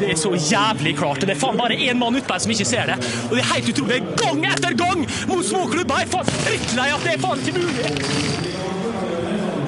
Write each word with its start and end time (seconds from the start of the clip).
Det 0.00 0.10
er 0.12 0.18
så 0.20 0.32
jævlig 0.36 0.96
klart. 0.98 1.20
Det 1.24 1.36
er 1.36 1.40
faen 1.40 1.56
bare 1.58 1.76
én 1.76 1.98
mann 2.00 2.16
ute 2.16 2.28
her 2.32 2.42
som 2.42 2.52
ikke 2.52 2.68
ser 2.68 2.90
det. 2.92 2.96
Og 3.28 3.36
det 3.36 3.44
er 3.44 3.52
helt 3.54 3.70
utrolig. 3.72 4.02
Gang 4.20 4.44
etter 4.50 4.76
gang 4.76 5.06
mot 5.30 5.44
småklubber! 5.44 6.02
Jeg 6.02 6.08
er 6.08 6.12
faen 6.16 6.34
drittlei 6.44 6.90
at 6.96 7.06
det 7.06 7.14
er 7.16 7.22
faen 7.24 7.44
ikke 7.44 7.62
mulig. 7.62 8.36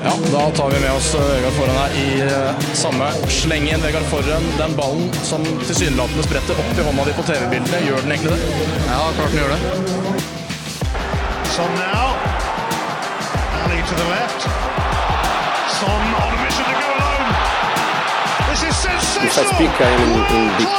Ja, 0.04 0.12
da 0.33 0.51
tar 0.54 0.71
vi 0.71 0.80
med 0.80 0.93
oss 0.93 1.14
eh, 1.14 1.21
Vegard 1.21 1.53
Forhen 1.53 1.77
her 1.77 1.96
i 1.99 2.09
samme. 2.77 3.09
samme 3.09 3.30
slengen. 3.30 3.83
Vegard 3.83 4.06
Forhen, 4.12 4.45
den 4.59 4.77
ballen 4.77 5.11
som 5.22 5.45
tilsynelatende 5.64 6.23
spretter 6.29 6.61
opp 6.63 6.79
i 6.79 6.87
hånda 6.87 7.09
di 7.09 7.17
på 7.17 7.25
TV-bildene, 7.31 7.83
gjør 7.89 8.05
den 8.05 8.15
egentlig 8.15 8.37
det? 8.37 8.69
Ja, 8.87 9.01
klart 9.19 9.35
den 9.35 9.43
gjør 9.43 9.57
det. 9.57 9.61
Sånn 11.57 11.75
now. 11.81 12.15
Ali 13.65 13.83
to 13.83 13.99
the 13.99 14.09
left. 14.13 14.47
Son 15.81 16.15
on 16.23 16.33
mission 16.45 16.65
to 16.65 16.79
go 16.79 16.98
in, 18.59 20.12
in 20.36 20.48
big. 20.58 20.72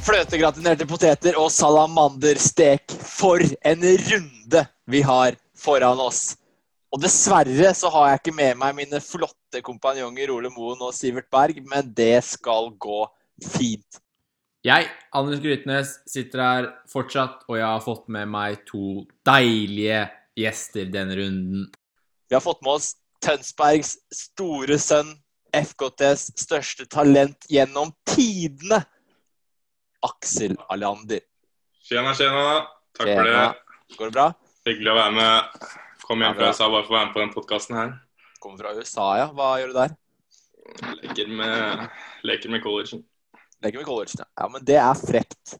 Fløtegratinerte 0.00 0.86
poteter 0.88 1.38
og 1.38 1.50
salamanderstek. 1.52 2.94
For 3.04 3.42
en 3.42 3.82
runde 3.82 4.62
vi 4.90 5.02
har 5.06 5.36
foran 5.58 6.00
oss. 6.02 6.36
Og 6.90 7.02
dessverre 7.02 7.72
så 7.76 7.90
har 7.94 8.08
jeg 8.08 8.20
ikke 8.20 8.36
med 8.38 8.60
meg 8.62 8.76
mine 8.78 9.00
flotte 9.02 9.62
kompanjonger 9.66 10.32
Ole 10.34 10.50
Moen 10.50 10.80
og 10.82 10.94
Sivert 10.94 11.28
Berg, 11.30 11.60
men 11.66 11.90
det 11.94 12.24
skal 12.26 12.72
gå 12.78 13.02
fint. 13.52 14.00
Jeg, 14.66 14.90
Anders 15.16 15.40
Grytnes, 15.40 15.94
sitter 16.10 16.42
her 16.44 16.66
fortsatt, 16.90 17.46
og 17.48 17.56
jeg 17.56 17.66
har 17.66 17.84
fått 17.84 18.10
med 18.12 18.28
meg 18.28 18.64
to 18.68 19.06
deilige 19.26 20.02
gjester 20.36 20.90
denne 20.92 21.16
runden. 21.16 21.70
Vi 22.28 22.36
har 22.36 22.44
fått 22.44 22.60
med 22.66 22.76
oss 22.76 22.92
Tønsbergs 23.20 23.96
store 24.14 24.78
sønn, 24.80 25.12
FKTs 25.54 26.30
største 26.40 26.86
talent 26.90 27.48
gjennom 27.50 27.92
tidene, 28.08 28.80
Aksel 30.06 30.54
Alander. 30.72 31.20
Tjena, 31.84 32.14
tjena. 32.16 32.44
Takk 32.96 33.10
for 33.10 33.28
det. 33.28 33.42
Går 33.98 34.10
det 34.10 34.14
bra? 34.14 34.26
Hyggelig 34.68 34.92
å 34.92 34.96
være 34.96 35.16
med. 35.16 35.64
Kom 36.06 36.22
hjem 36.24 36.36
fra. 36.38 36.50
USA 36.50 36.68
bare 36.72 36.86
for 36.86 36.94
å 36.94 36.96
være 36.96 37.08
med 37.08 37.16
på 37.16 37.22
den 37.24 37.32
podkasten 37.34 37.76
her. 37.76 37.92
Kommer 38.40 38.62
fra 38.62 38.72
USA, 38.78 39.08
ja. 39.20 39.26
Hva 39.36 39.50
gjør 39.60 39.72
du 39.72 39.78
der? 39.80 39.96
Leker 41.02 41.32
med, 41.40 41.88
leker 42.24 42.52
med 42.54 42.62
collegen. 42.64 43.02
Leker 43.60 43.82
med 43.82 43.88
college. 43.88 44.16
Ja, 44.24 44.48
men 44.48 44.64
det 44.64 44.78
er 44.80 44.96
frekt. 44.96 45.58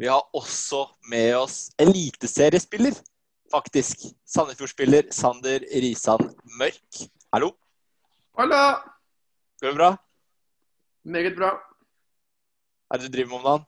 Vi 0.00 0.08
har 0.10 0.24
også 0.34 0.86
med 1.10 1.36
oss 1.38 1.58
eliteseriespiller, 1.78 2.96
faktisk. 3.52 4.06
Sandefjord-spiller 4.28 5.10
Sander 5.14 5.64
Risan 5.84 6.24
Mørk. 6.58 7.04
Hallo, 7.34 7.52
Halla! 8.38 8.62
går 9.60 9.68
det 9.72 9.76
bra? 9.78 9.90
Meget 11.04 11.36
bra. 11.36 11.50
Hva 12.88 12.96
er 12.96 13.00
det 13.02 13.08
du 13.10 13.16
driver 13.16 13.30
med 13.30 13.38
om 13.38 13.44
dagen? 13.48 13.66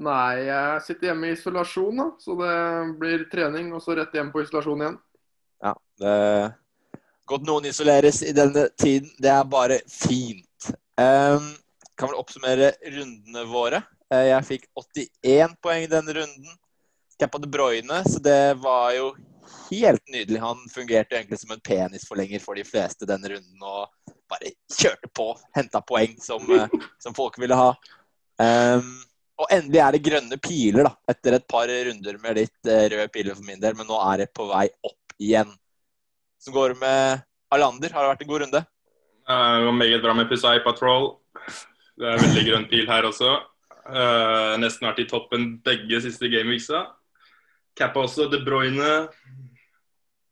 Nei, 0.00 0.34
jeg 0.46 0.82
sitter 0.86 1.08
hjemme 1.10 1.28
i 1.30 1.34
isolasjon, 1.34 1.96
da. 1.98 2.06
Så 2.22 2.36
det 2.38 2.54
blir 3.00 3.24
trening, 3.32 3.72
og 3.74 3.82
så 3.82 3.96
rett 3.98 4.14
hjem 4.14 4.30
på 4.32 4.42
isolasjon 4.44 4.84
igjen. 4.84 4.98
Ja, 5.64 5.74
det 6.00 6.16
Godt 7.30 7.44
noen 7.46 7.68
isoleres 7.70 8.24
i 8.26 8.32
denne 8.34 8.64
tiden. 8.80 9.10
Det 9.22 9.30
er 9.30 9.44
bare 9.46 9.76
fint. 9.86 10.70
Um, 10.98 11.52
kan 11.94 12.10
vel 12.10 12.18
oppsummere 12.18 12.72
rundene 12.82 13.44
våre. 13.46 13.84
Eh, 14.10 14.24
Jeg 14.32 14.46
fikk 14.48 14.64
81 14.74 15.54
poeng 15.62 15.84
i 15.84 15.90
denne 15.92 16.16
runden. 16.16 16.56
Cappa 17.20 17.38
De 17.38 17.50
Bruyne, 17.52 18.02
så 18.08 18.20
det 18.24 18.54
var 18.62 18.94
jo 18.96 19.10
helt 19.70 20.08
nydelig. 20.08 20.40
Han 20.40 20.56
fungerte 20.74 21.18
egentlig 21.18 21.38
som 21.38 21.50
en 21.52 21.60
penisforlenger 21.60 22.40
for 22.40 22.56
de 22.56 22.64
fleste 22.64 23.08
denne 23.08 23.28
runden 23.28 23.66
og 23.66 24.14
bare 24.30 24.52
kjørte 24.72 25.10
på. 25.16 25.34
Henta 25.56 25.82
poeng 25.84 26.16
som, 26.22 26.44
eh, 26.56 26.80
som 26.98 27.14
folk 27.14 27.38
ville 27.38 27.58
ha. 27.58 27.70
Um, 28.40 29.02
og 29.40 29.52
endelig 29.52 29.80
er 29.80 29.92
det 29.92 30.04
grønne 30.04 30.38
piler, 30.40 30.88
da. 30.88 30.94
Etter 31.12 31.36
et 31.36 31.48
par 31.48 31.68
runder 31.68 32.18
med 32.22 32.38
litt 32.38 32.68
eh, 32.68 32.86
røde 32.92 33.08
piler 33.12 33.36
for 33.36 33.44
min 33.44 33.60
del. 33.60 33.76
Men 33.76 33.88
nå 33.90 33.98
er 34.12 34.24
det 34.24 34.30
på 34.36 34.46
vei 34.48 34.66
opp 34.86 35.16
igjen. 35.20 35.52
Så 36.40 36.54
går 36.54 36.74
det 36.74 36.80
med 36.80 37.26
Alander. 37.52 37.92
Har 37.92 38.06
det 38.06 38.14
vært 38.14 38.24
en 38.24 38.30
god 38.32 38.44
runde? 38.46 38.62
Det 39.30 39.66
var 39.66 39.76
meget 39.76 40.02
bra 40.02 40.14
med 40.16 40.28
Pusai 40.30 40.58
Patrol. 40.64 41.12
Det 42.00 42.08
er 42.08 42.22
veldig 42.22 42.46
grønn 42.48 42.68
pil 42.70 42.88
her 42.88 43.06
også. 43.08 43.36
Uh, 43.90 44.56
nesten 44.60 44.88
vært 44.88 45.02
i 45.02 45.08
toppen 45.10 45.50
begge 45.64 46.00
siste 46.04 46.30
gameweeksa. 46.32 46.86
Cappa 47.80 48.02
også 48.04 48.28
De 48.28 48.42
Bruyne. 48.44 49.08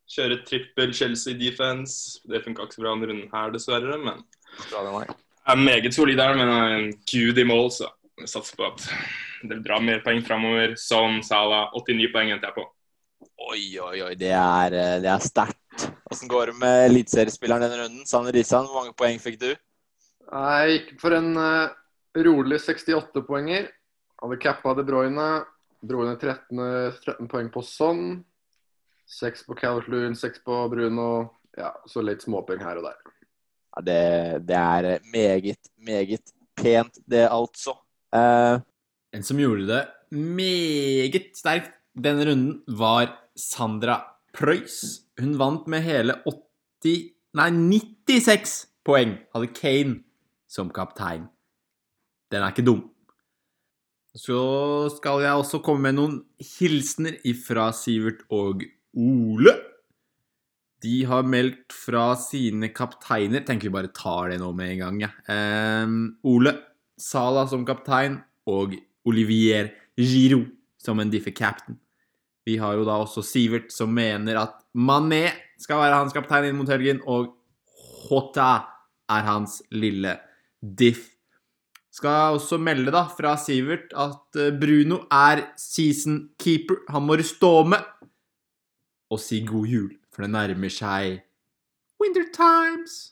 Kjøre 0.09 0.41
trippel 0.45 0.93
Chelsea 0.93 1.37
defense. 1.37 2.19
Det 2.29 2.43
funka 2.45 2.65
ikke 2.65 2.77
så 2.77 2.83
bra 2.83 2.93
denne 2.93 3.09
runden 3.09 3.31
her, 3.33 3.53
dessverre. 3.53 3.97
Men 4.01 4.21
jeg 4.69 5.07
er 5.49 5.63
meget 5.63 5.95
solid 5.95 6.21
her, 6.21 6.37
men 6.37 6.51
er 6.53 6.75
en 6.75 6.91
gud 7.09 7.37
i 7.41 7.45
mål, 7.47 7.71
så 7.73 7.89
jeg 8.19 8.29
satser 8.29 8.57
på 8.59 8.67
at 8.67 8.85
det 9.49 9.61
drar 9.65 9.81
mer 9.81 10.03
poeng 10.05 10.21
framover. 10.25 10.75
Son 10.77 11.23
Salah. 11.25 11.71
89 11.77 12.11
poeng 12.13 12.33
henter 12.33 12.51
jeg 12.51 12.57
på. 12.59 12.67
Oi, 13.49 13.63
oi, 13.81 13.97
oi. 14.05 14.13
Det 14.19 14.33
er, 14.35 14.75
eh, 14.75 14.97
det 15.01 15.09
er 15.09 15.23
sterkt. 15.23 15.89
Åssen 16.11 16.29
går 16.29 16.51
det 16.51 16.57
med 16.59 16.85
eliteseriespilleren 16.89 17.63
denne 17.65 17.81
runden? 17.83 18.05
Sander 18.05 18.35
Risan, 18.35 18.67
hvor 18.67 18.83
mange 18.83 18.97
poeng 18.97 19.21
fikk 19.21 19.39
du? 19.41 19.51
Jeg 20.29 20.73
gikk 20.73 20.97
for 21.01 21.15
en 21.17 21.31
eh, 21.39 21.77
rolig 22.27 22.59
68-poenger. 22.61 23.69
Hadde 24.19 24.41
cappa 24.43 24.75
De 24.77 24.85
Bruyne. 24.85 25.29
Dro 25.81 26.03
ned 26.03 26.19
13, 26.19 26.59
13 27.05 27.29
poeng 27.31 27.51
på 27.53 27.63
Son. 27.63 28.23
6 29.09 29.45
på 29.47 29.55
Calvert-Lewin, 29.57 30.15
6 30.15 30.43
på 30.45 30.57
Bruno. 30.69 31.09
Ja, 31.57 31.71
så 31.89 32.03
litt 32.05 32.21
småpoeng 32.23 32.61
her 32.61 32.81
og 32.81 32.89
der. 32.89 32.99
Ja, 33.75 33.85
det, 33.85 34.01
det 34.49 34.59
er 34.59 35.07
meget, 35.13 35.71
meget 35.77 36.33
pent, 36.59 36.99
det 37.09 37.25
altså. 37.29 37.77
Eh, 38.13 38.59
En 39.15 39.23
som 39.25 39.39
gjorde 39.41 39.65
det 39.69 39.85
meget 40.11 41.35
sterkt 41.37 41.75
denne 41.93 42.25
runden, 42.25 42.61
var 42.67 43.11
Sandra 43.37 44.01
Preus. 44.33 45.05
Hun 45.19 45.37
vant 45.39 45.67
med 45.67 45.81
hele 45.85 46.19
80 46.25 47.15
Nei, 47.37 47.49
96 48.09 48.53
poeng 48.87 49.11
hadde 49.35 49.51
Kane 49.53 49.99
som 50.49 50.71
kaptein. 50.73 51.27
Den 52.33 52.41
er 52.41 52.49
ikke 52.49 52.65
dum. 52.65 52.87
Så 54.17 54.89
skal 54.95 55.21
jeg 55.23 55.37
også 55.37 55.61
komme 55.63 55.89
med 55.89 55.97
noen 55.99 56.15
hilsener 56.57 57.19
ifra 57.29 57.69
Sivert 57.75 58.23
og 58.33 58.63
Ole. 58.97 59.53
De 60.81 61.03
har 61.05 61.27
meldt 61.27 61.75
fra 61.75 62.13
sine 62.17 62.71
kapteiner. 62.73 63.43
Tenker 63.45 63.67
vi 63.67 63.75
bare 63.75 63.91
tar 63.93 64.31
det 64.31 64.39
nå 64.41 64.49
med 64.55 64.73
en 64.73 64.81
gang, 64.83 65.01
jeg. 65.03 65.25
Ehm, 65.29 65.99
Ole 66.23 66.55
Sala 66.99 67.45
som 67.47 67.65
kaptein 67.67 68.17
og 68.49 68.73
Olivier 69.07 69.69
Giroud 69.99 70.49
som 70.79 70.99
en 70.99 71.11
diffe 71.11 71.31
captain. 71.35 71.77
Vi 72.47 72.57
har 72.57 72.79
jo 72.79 72.85
da 72.87 72.97
også 73.03 73.23
Sivert 73.25 73.69
som 73.75 73.91
mener 73.93 74.39
at 74.39 74.55
Mané 74.73 75.27
skal 75.59 75.81
være 75.81 75.99
hans 75.99 76.15
kaptein 76.15 76.49
inn 76.49 76.57
mot 76.57 76.69
helgen, 76.71 77.01
og 77.05 77.35
Hota 78.07 78.65
er 79.11 79.25
hans 79.27 79.59
lille 79.75 80.15
diff. 80.61 81.09
Skal 81.99 82.37
også 82.37 82.55
melde 82.63 82.93
da 82.95 83.01
fra 83.11 83.33
Sivert 83.35 83.91
at 83.91 84.37
eh, 84.39 84.53
Bruno 84.55 85.01
er 85.11 85.41
season 85.59 86.29
keeper. 86.39 86.77
Han 86.93 87.03
må 87.03 87.17
stå 87.19 87.65
med. 87.67 87.83
Og 89.11 89.19
si 89.19 89.41
god 89.43 89.65
jul, 89.67 89.89
for 90.13 90.23
det 90.23 90.31
nærmer 90.31 90.71
seg 90.71 91.19
winter 91.99 92.23
times. 92.31 93.11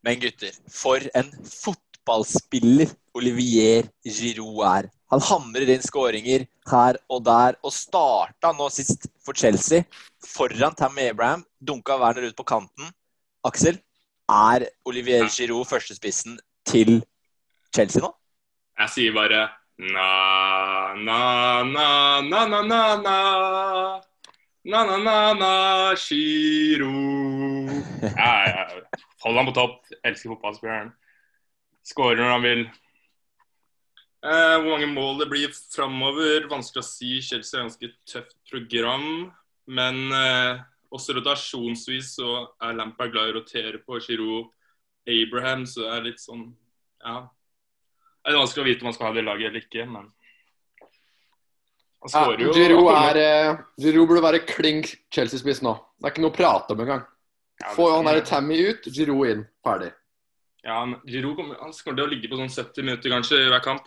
Men 0.00 0.20
gutter, 0.24 0.56
for 0.72 1.04
en 1.20 1.32
fotballspiller 1.52 2.96
Olivier 3.12 3.92
Giroud 4.08 4.64
er. 4.64 4.95
Han 5.12 5.22
hamrer 5.22 5.70
inn 5.70 5.84
skåringer 5.84 6.46
her 6.66 6.96
og 7.12 7.22
der, 7.26 7.58
og 7.62 7.72
starta 7.74 8.50
nå 8.56 8.66
sist 8.74 9.06
for 9.22 9.38
Chelsea 9.38 9.84
foran 10.26 10.74
Tammy 10.74 11.10
Abraham. 11.10 11.44
Dunka 11.62 11.98
Werner 12.00 12.26
ut 12.26 12.36
på 12.36 12.46
kanten. 12.46 12.90
Aksel, 13.46 13.78
er 14.26 14.66
Olivier 14.84 15.28
Giroud 15.30 15.68
førstespissen 15.70 16.40
til 16.66 17.04
Chelsea 17.74 18.02
nå? 18.02 18.10
Jeg 18.80 18.92
sier 18.92 19.14
bare 19.14 19.46
na, 19.78 20.94
na, 20.96 21.20
na, 21.62 21.88
na, 22.20 22.46
na, 22.48 22.62
na, 22.66 22.82
na. 23.04 23.16
Na, 24.66 24.82
na, 24.82 24.96
na, 24.98 25.34
na, 25.38 25.94
Giroud. 25.94 27.70
Ja, 28.02 28.48
ja. 28.50 28.64
Hold 29.22 29.36
han 29.38 29.46
på 29.46 29.54
topp. 29.54 29.76
Elsker 30.02 30.32
fotballspilleren. 30.34 30.90
Skårer 31.86 32.18
når 32.18 32.32
han 32.34 32.42
vil. 32.42 32.64
Eh, 34.26 34.56
hvor 34.58 34.72
mange 34.72 34.88
mål 34.90 35.20
det 35.20 35.28
blir 35.30 35.52
framover, 35.54 36.48
vanskelig 36.50 36.82
å 36.82 36.86
si. 36.86 37.10
Chelsea 37.22 37.60
har 37.60 37.68
ganske 37.68 37.92
tøft 38.10 38.34
program. 38.50 39.30
Men 39.70 40.00
eh, 40.14 40.64
også 40.94 41.14
rotasjonsvis 41.18 42.16
så 42.18 42.32
er 42.62 42.74
Lampard 42.78 43.12
glad 43.14 43.30
i 43.30 43.34
å 43.34 43.38
rotere 43.40 43.82
på 43.82 44.00
Giroud. 44.02 44.52
Abraham, 45.06 45.62
så 45.70 45.84
det 45.84 45.90
er 45.94 46.06
litt 46.08 46.22
sånn 46.22 46.48
Ja. 47.04 47.28
Det 48.26 48.32
er 48.32 48.40
vanskelig 48.40 48.62
å 48.64 48.66
vite 48.66 48.82
om 48.82 48.88
man 48.88 48.94
skal 48.96 49.06
ha 49.06 49.14
det 49.14 49.22
laget 49.22 49.52
eller 49.52 49.62
ikke, 49.62 49.84
men 49.86 50.08
Han 52.02 52.10
Ja, 52.10 52.22
skårer 52.24 52.42
jo 52.42 52.54
Giroud 52.56 52.90
er 52.90 53.20
eh, 53.20 53.60
Giroud 53.84 54.08
burde 54.10 54.24
være 54.24 54.40
klink 54.48 54.96
Chelsea-spiss 55.14 55.62
nå. 55.62 55.76
Det 55.94 56.08
er 56.08 56.14
ikke 56.14 56.24
noe 56.24 56.34
å 56.34 56.38
prate 56.40 56.74
om 56.74 56.82
engang. 56.82 57.04
Ja, 57.62 57.70
Få 57.76 57.86
han 57.92 58.08
derre 58.08 58.24
der 58.24 58.26
Tammy 58.26 58.58
ut, 58.66 58.90
Giroud 58.90 59.30
inn. 59.30 59.46
Ferdig. 59.64 59.92
Ja, 60.66 60.80
men 60.82 60.98
Giroud 61.06 61.38
kommer, 61.38 61.62
han 61.62 61.70
kommer 61.70 62.00
til 62.00 62.04
å 62.08 62.10
ligge 62.10 62.32
på 62.32 62.40
sånn 62.40 62.50
70 62.50 62.88
minutter 62.88 63.14
kanskje 63.14 63.44
i 63.44 63.48
hver 63.52 63.62
kamp. 63.62 63.86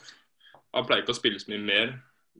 Han 0.75 0.86
pleier 0.86 1.04
ikke 1.04 1.16
å 1.16 1.18
spille 1.19 1.39
så 1.42 1.50
mye 1.51 1.63
mer. 1.66 1.92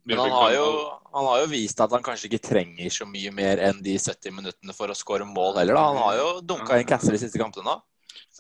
Men 0.06 0.18
han 0.22 0.32
har, 0.32 0.52
jo, 0.56 0.66
han 1.14 1.26
har 1.28 1.40
jo 1.44 1.48
vist 1.52 1.82
at 1.84 1.92
han 1.92 2.04
kanskje 2.06 2.30
ikke 2.30 2.42
trenger 2.50 2.90
så 2.94 3.06
mye 3.10 3.32
mer 3.36 3.60
enn 3.68 3.82
de 3.84 3.98
70 4.00 4.32
minuttene 4.34 4.74
for 4.74 4.90
å 4.90 4.96
skåre 4.98 5.26
mål 5.28 5.58
heller. 5.60 5.76
da. 5.76 5.84
Han 5.92 5.98
har 6.04 6.16
jo 6.20 6.28
dunka 6.54 6.78
inn 6.80 6.88
casser 6.88 7.14
de 7.14 7.20
siste 7.22 7.42
kampene 7.42 7.68
da. 7.68 7.80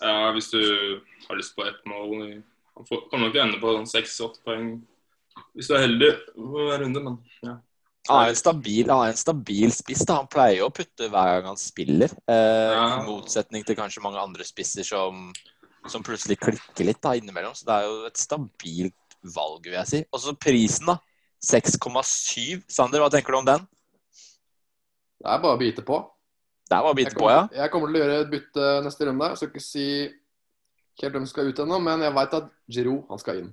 Ja, 0.01 0.30
hvis 0.33 0.47
du 0.53 0.62
har 1.27 1.36
lyst 1.38 1.56
på 1.57 1.65
ett 1.68 1.81
mål 1.89 2.13
Han 2.77 2.86
får, 2.88 3.01
kommer 3.12 3.27
nok 3.27 3.33
til 3.36 3.41
å 3.41 3.44
ende 3.44 3.59
på 3.59 3.74
sånn 3.75 3.89
6-8 3.91 4.45
poeng 4.47 4.69
hvis 5.56 5.68
du 5.69 5.74
er 5.75 5.83
heldig 5.86 6.07
hver 6.35 6.80
runde, 6.83 7.01
men 7.03 7.18
ja. 7.45 7.57
Han 8.09 8.24
er 8.24 8.31
en 8.31 8.39
stabil, 8.39 8.88
han 8.89 9.03
er 9.06 9.12
en 9.13 9.19
stabil 9.19 9.71
spiss. 9.75 10.01
da. 10.07 10.15
Han 10.21 10.27
pleier 10.31 10.62
jo 10.62 10.69
å 10.69 10.74
putte 10.74 11.09
hver 11.12 11.33
gang 11.35 11.50
han 11.51 11.59
spiller. 11.59 12.15
Eh, 12.31 12.71
Ja. 12.74 12.85
I 13.01 13.06
motsetning 13.07 13.65
til 13.68 13.75
kanskje 13.77 14.01
mange 14.03 14.19
andre 14.24 14.44
spisser 14.47 14.88
som, 14.88 15.30
som 15.88 16.03
plutselig 16.03 16.39
klikker 16.42 16.88
litt 16.88 17.01
da, 17.03 17.13
innimellom. 17.19 17.53
Så 17.56 17.68
det 17.68 17.75
er 17.75 17.85
jo 17.88 18.00
et 18.07 18.18
stabilt 18.18 18.95
valg, 19.24 19.66
vil 19.66 19.77
jeg 19.77 19.89
si. 19.89 20.01
Og 20.13 20.24
så 20.24 20.36
prisen, 20.38 20.89
da. 20.92 21.00
6,7. 21.45 22.63
Sander, 22.68 23.04
hva 23.04 23.10
tenker 23.12 23.33
du 23.33 23.39
om 23.39 23.48
den? 23.48 23.68
Det 25.19 25.27
er 25.27 25.44
bare 25.44 25.56
å 25.56 25.60
bite 25.60 25.83
på. 25.88 26.00
Det 26.69 26.77
er 26.77 26.86
bare 26.86 26.94
å 26.94 26.98
bite 26.98 27.16
kommer, 27.16 27.48
på, 27.50 27.56
ja. 27.56 27.63
jeg 27.63 27.74
kommer 27.74 27.89
til 27.89 27.98
å 27.98 28.01
gjøre 28.04 28.18
et 28.21 28.31
bytte 28.31 28.68
neste 28.86 29.07
runde. 29.07 29.30
Jeg 29.31 29.39
skal 29.39 29.50
ikke 29.50 29.66
si 29.66 29.88
helt 31.00 31.16
hvem 31.16 31.25
som 31.25 31.31
skal 31.31 31.50
ut 31.50 31.62
ennå, 31.63 31.80
men 31.81 32.06
jeg 32.06 32.16
veit 32.19 32.36
at 32.38 32.50
Giroud 32.69 33.10
han 33.10 33.21
skal 33.21 33.42
inn. 33.42 33.51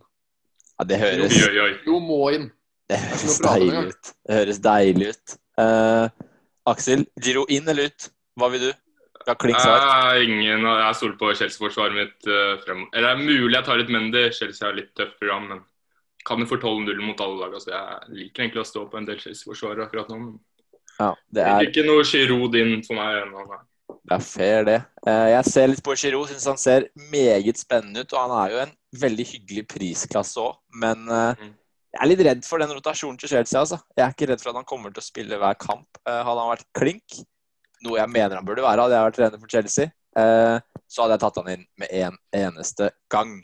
ja 0.77 0.87
det 0.91 1.01
høres. 1.01 1.37
Giroud 1.39 2.05
må 2.05 2.21
inn. 2.37 2.49
det 2.91 3.01
høres 3.03 3.39
deilig 3.47 3.85
ut. 3.89 4.11
Det 4.27 4.41
høres 4.41 4.61
deilig 4.67 5.13
ut. 5.15 5.37
Uh, 5.57 6.27
Aksel, 6.69 7.07
Giro 7.23 7.47
inn 7.49 7.69
eller 7.71 7.89
ut? 7.89 8.09
Hva 8.37 8.51
vil 8.53 8.67
du? 8.67 8.73
Ja. 9.27 10.15
Jeg, 10.15 10.29
ingen, 10.29 10.67
jeg 10.67 10.95
stoler 10.99 11.17
på 11.21 11.33
Chelsea-forsvaret 11.35 11.95
mitt 11.99 12.29
uh, 12.31 12.57
fremover. 12.65 12.91
Eller 12.95 13.09
det 13.09 13.15
er 13.17 13.25
mulig 13.27 13.55
jeg 13.57 13.65
tar 13.67 13.83
ut 13.83 13.89
Mendy. 13.97 14.25
Chelsea 14.33 14.67
har 14.69 14.77
litt 14.79 14.93
tøft 14.95 15.19
program, 15.19 15.49
men 15.51 15.65
kan 16.27 16.39
jo 16.43 16.47
få 16.51 16.59
12-0 16.63 17.01
mot 17.07 17.21
alle 17.23 17.41
lag. 17.45 17.55
Altså, 17.55 17.71
jeg 17.75 18.17
liker 18.21 18.43
egentlig 18.47 18.63
å 18.63 18.69
stå 18.73 18.85
på 18.91 18.99
en 18.99 19.07
del 19.09 19.19
Chelsea-forsvarere 19.23 19.87
akkurat 19.87 20.09
nå. 20.11 20.19
Men 20.19 20.39
Ja, 20.99 21.11
det 21.31 21.43
er 21.45 21.67
ikke 21.69 21.85
noe 21.87 22.05
Giroud 22.09 22.55
inn 22.57 22.83
for 22.87 22.97
meg 22.99 23.19
ennå. 23.27 23.45
Det 24.07 24.15
er 24.17 24.23
fair, 24.23 24.65
det. 24.65 24.79
Eh, 25.07 25.29
Jeg 25.35 25.45
ser 25.51 25.69
litt 25.69 25.83
på 25.85 25.95
Giroud, 25.99 26.29
syns 26.31 26.47
han 26.47 26.59
ser 26.59 26.87
meget 27.13 27.59
spennende 27.59 28.03
ut. 28.07 28.13
Og 28.15 28.19
han 28.23 28.35
er 28.45 28.55
jo 28.55 28.59
en 28.65 28.73
veldig 29.03 29.27
hyggelig 29.35 29.67
prisklasse 29.75 30.39
òg, 30.41 30.57
men 30.75 31.07
eh, 31.11 31.35
Mm. 31.43 31.53
jeg 31.95 32.03
er 32.03 32.11
litt 32.11 32.25
redd 32.27 32.45
for 32.45 32.59
den 32.63 32.71
rotasjonen 32.75 33.19
til 33.19 33.29
Chelsea. 33.29 33.61
altså. 33.61 33.79
Jeg 33.97 34.07
er 34.07 34.15
ikke 34.15 34.29
redd 34.33 34.41
for 34.43 34.51
at 34.51 34.57
han 34.63 34.65
kommer 34.65 34.91
til 34.95 35.03
å 35.03 35.07
spille 35.11 35.39
hver 35.39 35.55
kamp. 35.59 35.87
Eh, 36.07 36.23
Hadde 36.25 36.41
han 36.43 36.53
vært 36.57 36.67
klink, 36.75 37.21
noe 37.87 38.01
jeg 38.01 38.13
mener 38.13 38.37
han 38.39 38.47
burde 38.47 38.65
være, 38.65 38.85
hadde 38.87 38.97
jeg 38.99 39.07
vært 39.09 39.19
trener 39.21 39.43
for 39.43 39.53
Chelsea, 39.53 39.91
eh, 40.17 40.57
så 40.87 41.03
hadde 41.03 41.17
jeg 41.17 41.23
tatt 41.25 41.39
han 41.43 41.53
inn 41.55 41.65
med 41.81 41.93
en 42.03 42.19
eneste 42.35 42.91
gang. 43.13 43.39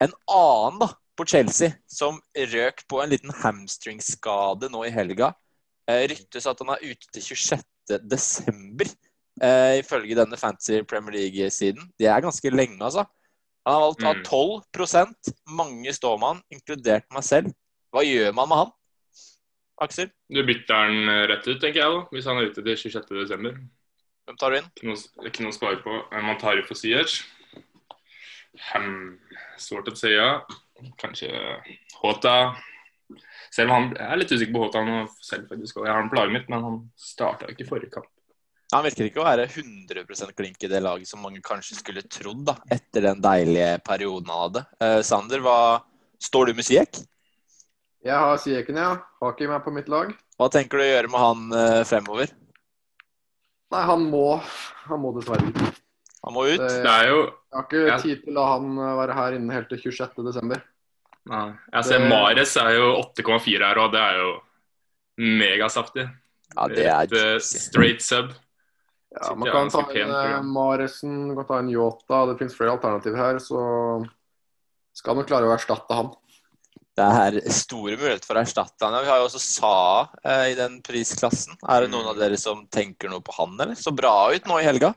En 0.00 0.12
annen 0.32 0.80
da, 0.82 0.90
på 1.18 1.26
Chelsea 1.28 1.74
som 1.90 2.16
røk 2.32 2.86
på 2.88 3.02
en 3.02 3.10
liten 3.12 3.32
hamstringskade 3.42 4.70
nå 4.72 4.86
i 4.86 4.92
helga, 4.94 5.34
eh, 5.88 6.06
ryktes 6.08 6.46
at 6.48 6.58
han 6.62 6.74
er 6.76 6.84
ute 6.86 7.10
til 7.12 7.22
26. 7.22 8.00
desember. 8.08 8.88
Eh, 9.40 9.78
ifølge 9.80 10.16
denne 10.18 10.36
fancy 10.36 10.82
Premier 10.84 11.16
League-siden. 11.16 11.90
Det 11.98 12.08
er 12.08 12.20
ganske 12.20 12.50
lenge, 12.52 12.80
altså. 12.84 13.06
Han 13.66 13.74
har 13.76 13.80
valgt 13.86 14.00
å 14.02 14.14
Mm. 14.14 14.24
ta 14.24 14.30
12 14.30 15.14
mange 15.48 15.92
står 15.92 16.18
med 16.18 16.28
han, 16.28 16.42
inkludert 16.50 17.04
meg 17.12 17.22
selv. 17.24 17.52
Hva 17.92 18.02
gjør 18.04 18.34
man 18.34 18.48
med 18.48 18.58
han? 18.58 18.72
Aksel, 19.80 20.10
Du 20.28 20.42
bytter 20.44 20.88
den 20.88 21.08
eh, 21.08 21.26
rett 21.30 21.46
ut, 21.48 21.60
tenker 21.60 21.80
jeg, 21.80 21.92
da, 21.92 22.00
hvis 22.12 22.26
han 22.28 22.40
er 22.40 22.50
ute 22.50 22.64
til 22.64 22.76
26.12. 22.76 23.52
hvem 24.28 24.38
tar 24.40 24.52
du 24.52 24.58
inn? 24.60 24.70
Ikke 24.76 24.90
noe, 24.90 25.28
ikke 25.30 25.44
noe 25.46 25.54
å 25.54 25.56
spare 25.56 25.80
på. 25.84 25.94
Eh, 26.10 26.24
Man 26.26 26.40
tar 26.40 26.60
jo 26.60 26.66
for 26.68 26.78
Siech. 26.78 27.22
Hmm, 28.72 29.16
svårt 29.60 29.88
å 29.88 29.96
si, 29.96 30.12
ja. 30.12 30.42
Kanskje 31.00 31.30
Håta. 32.00 32.36
Selv 33.50 33.70
om 33.70 33.74
han 33.74 33.88
jeg 33.96 34.06
er 34.06 34.20
litt 34.20 34.32
usikker 34.36 34.54
på 34.54 34.64
Håta 34.66 34.84
nå 34.86 35.02
selv, 35.16 35.48
faktisk. 35.50 35.80
Jeg 35.80 35.90
har 35.92 36.02
ham 36.02 36.10
på 36.12 36.18
laget 36.20 36.36
mitt, 36.36 36.50
men 36.52 36.66
han 36.66 36.80
starta 37.00 37.48
ikke 37.50 37.64
i 37.64 37.70
forrige 37.70 37.94
kamp. 37.96 38.10
Han 38.70 38.84
virker 38.86 39.08
ikke 39.08 39.18
å 39.18 39.26
være 39.26 39.48
100 39.48 40.34
klink 40.38 40.62
i 40.62 40.68
det 40.70 40.78
laget 40.84 41.08
som 41.10 41.24
mange 41.24 41.40
kanskje 41.42 41.80
skulle 41.80 42.04
trodd, 42.06 42.44
da, 42.46 42.54
etter 42.70 43.08
den 43.08 43.22
deilige 43.24 43.80
perioden 43.82 44.30
han 44.30 44.44
hadde. 44.44 44.62
Uh, 44.78 45.00
Sander, 45.06 45.42
hva 45.42 45.56
står 46.22 46.52
du 46.52 46.60
med 46.60 46.68
Siek? 46.68 47.00
Jeg 48.04 48.16
har 48.16 48.38
Sieken, 48.40 48.76
ja. 48.80 48.94
Hakim 49.20 49.50
er 49.52 49.60
på 49.64 49.72
mitt 49.74 49.88
lag. 49.92 50.12
Hva 50.40 50.48
tenker 50.52 50.80
du 50.80 50.84
å 50.84 50.88
gjøre 50.88 51.10
med 51.12 51.20
han 51.20 51.52
eh, 51.52 51.82
fremover? 51.84 52.30
Nei, 53.70 53.82
han 53.86 54.06
må, 54.10 54.24
han 54.88 55.02
må 55.02 55.12
dessverre 55.18 55.50
ut. 55.50 55.80
Han 56.24 56.34
må 56.34 56.46
ut. 56.48 56.60
Det- 56.60 56.82
Det 56.84 56.90
er 56.90 57.08
jo 57.08 57.20
Jeg 57.24 57.56
har 57.56 57.62
ikke 57.66 57.86
Ja. 57.88 57.98
tid 57.98 58.22
til 58.24 58.32
å 58.32 58.34
la 58.34 58.46
han 58.52 58.78
eh, 58.78 58.96
være 59.06 59.14
her 59.14 59.32
inne 59.36 59.52
helt 59.52 59.68
til 59.68 59.78
26.12. 59.78 60.62
Nei, 61.26 61.52
Jeg 61.72 61.84
ser 61.84 61.98
Det- 61.98 62.08
Mares 62.08 62.56
er 62.56 62.70
jo 62.76 62.94
8,4 63.02 63.64
her, 63.68 63.78
og 63.78 63.92
det 63.92 64.00
er 64.00 64.16
jo 64.18 64.40
megasaftig. 65.18 66.10
Ja, 66.56 66.66
det 66.68 66.86
er 66.86 67.02
eh, 67.02 67.34
juicy. 67.36 67.58
straight 67.58 68.00
sub. 68.02 68.30
Ja, 69.12 69.22
Sitter 69.22 69.36
man 69.36 69.46
jeg 69.46 69.52
kan 69.52 69.68
ganske 69.68 69.80
ta 69.80 69.84
pent 69.92 69.98
inn 69.98 70.10
eh. 70.10 70.42
Maresen, 70.42 71.26
man 71.34 71.36
kan 71.36 71.46
ta 71.46 71.58
inn 71.58 71.68
Yota. 71.70 72.26
Det 72.30 72.38
finnes 72.38 72.54
flere 72.56 72.78
alternativer 72.78 73.16
her, 73.16 73.34
så 73.38 74.06
skal 74.94 75.14
man 75.16 75.24
klare 75.24 75.44
å 75.50 75.54
erstatte 75.56 75.94
han. 75.94 76.12
Det 77.00 77.06
er 77.40 77.52
store 77.56 77.96
muligheter 77.96 78.28
for 78.28 78.36
å 78.36 78.42
erstatte 78.44 78.84
han. 78.84 78.96
Vi 79.04 79.08
har 79.08 79.20
jo 79.22 79.28
også 79.30 79.40
Sa 79.40 79.74
eh, 80.20 80.50
i 80.52 80.56
den 80.58 80.80
prisklassen. 80.84 81.56
Er 81.64 81.86
det 81.86 81.92
noen 81.94 82.10
av 82.12 82.18
dere 82.20 82.36
som 82.40 82.66
tenker 82.68 83.08
noe 83.12 83.24
på 83.24 83.32
han, 83.38 83.54
eller? 83.56 83.78
Så 83.78 83.94
bra 83.96 84.12
ut 84.34 84.48
nå 84.50 84.58
i 84.60 84.66
helga. 84.66 84.92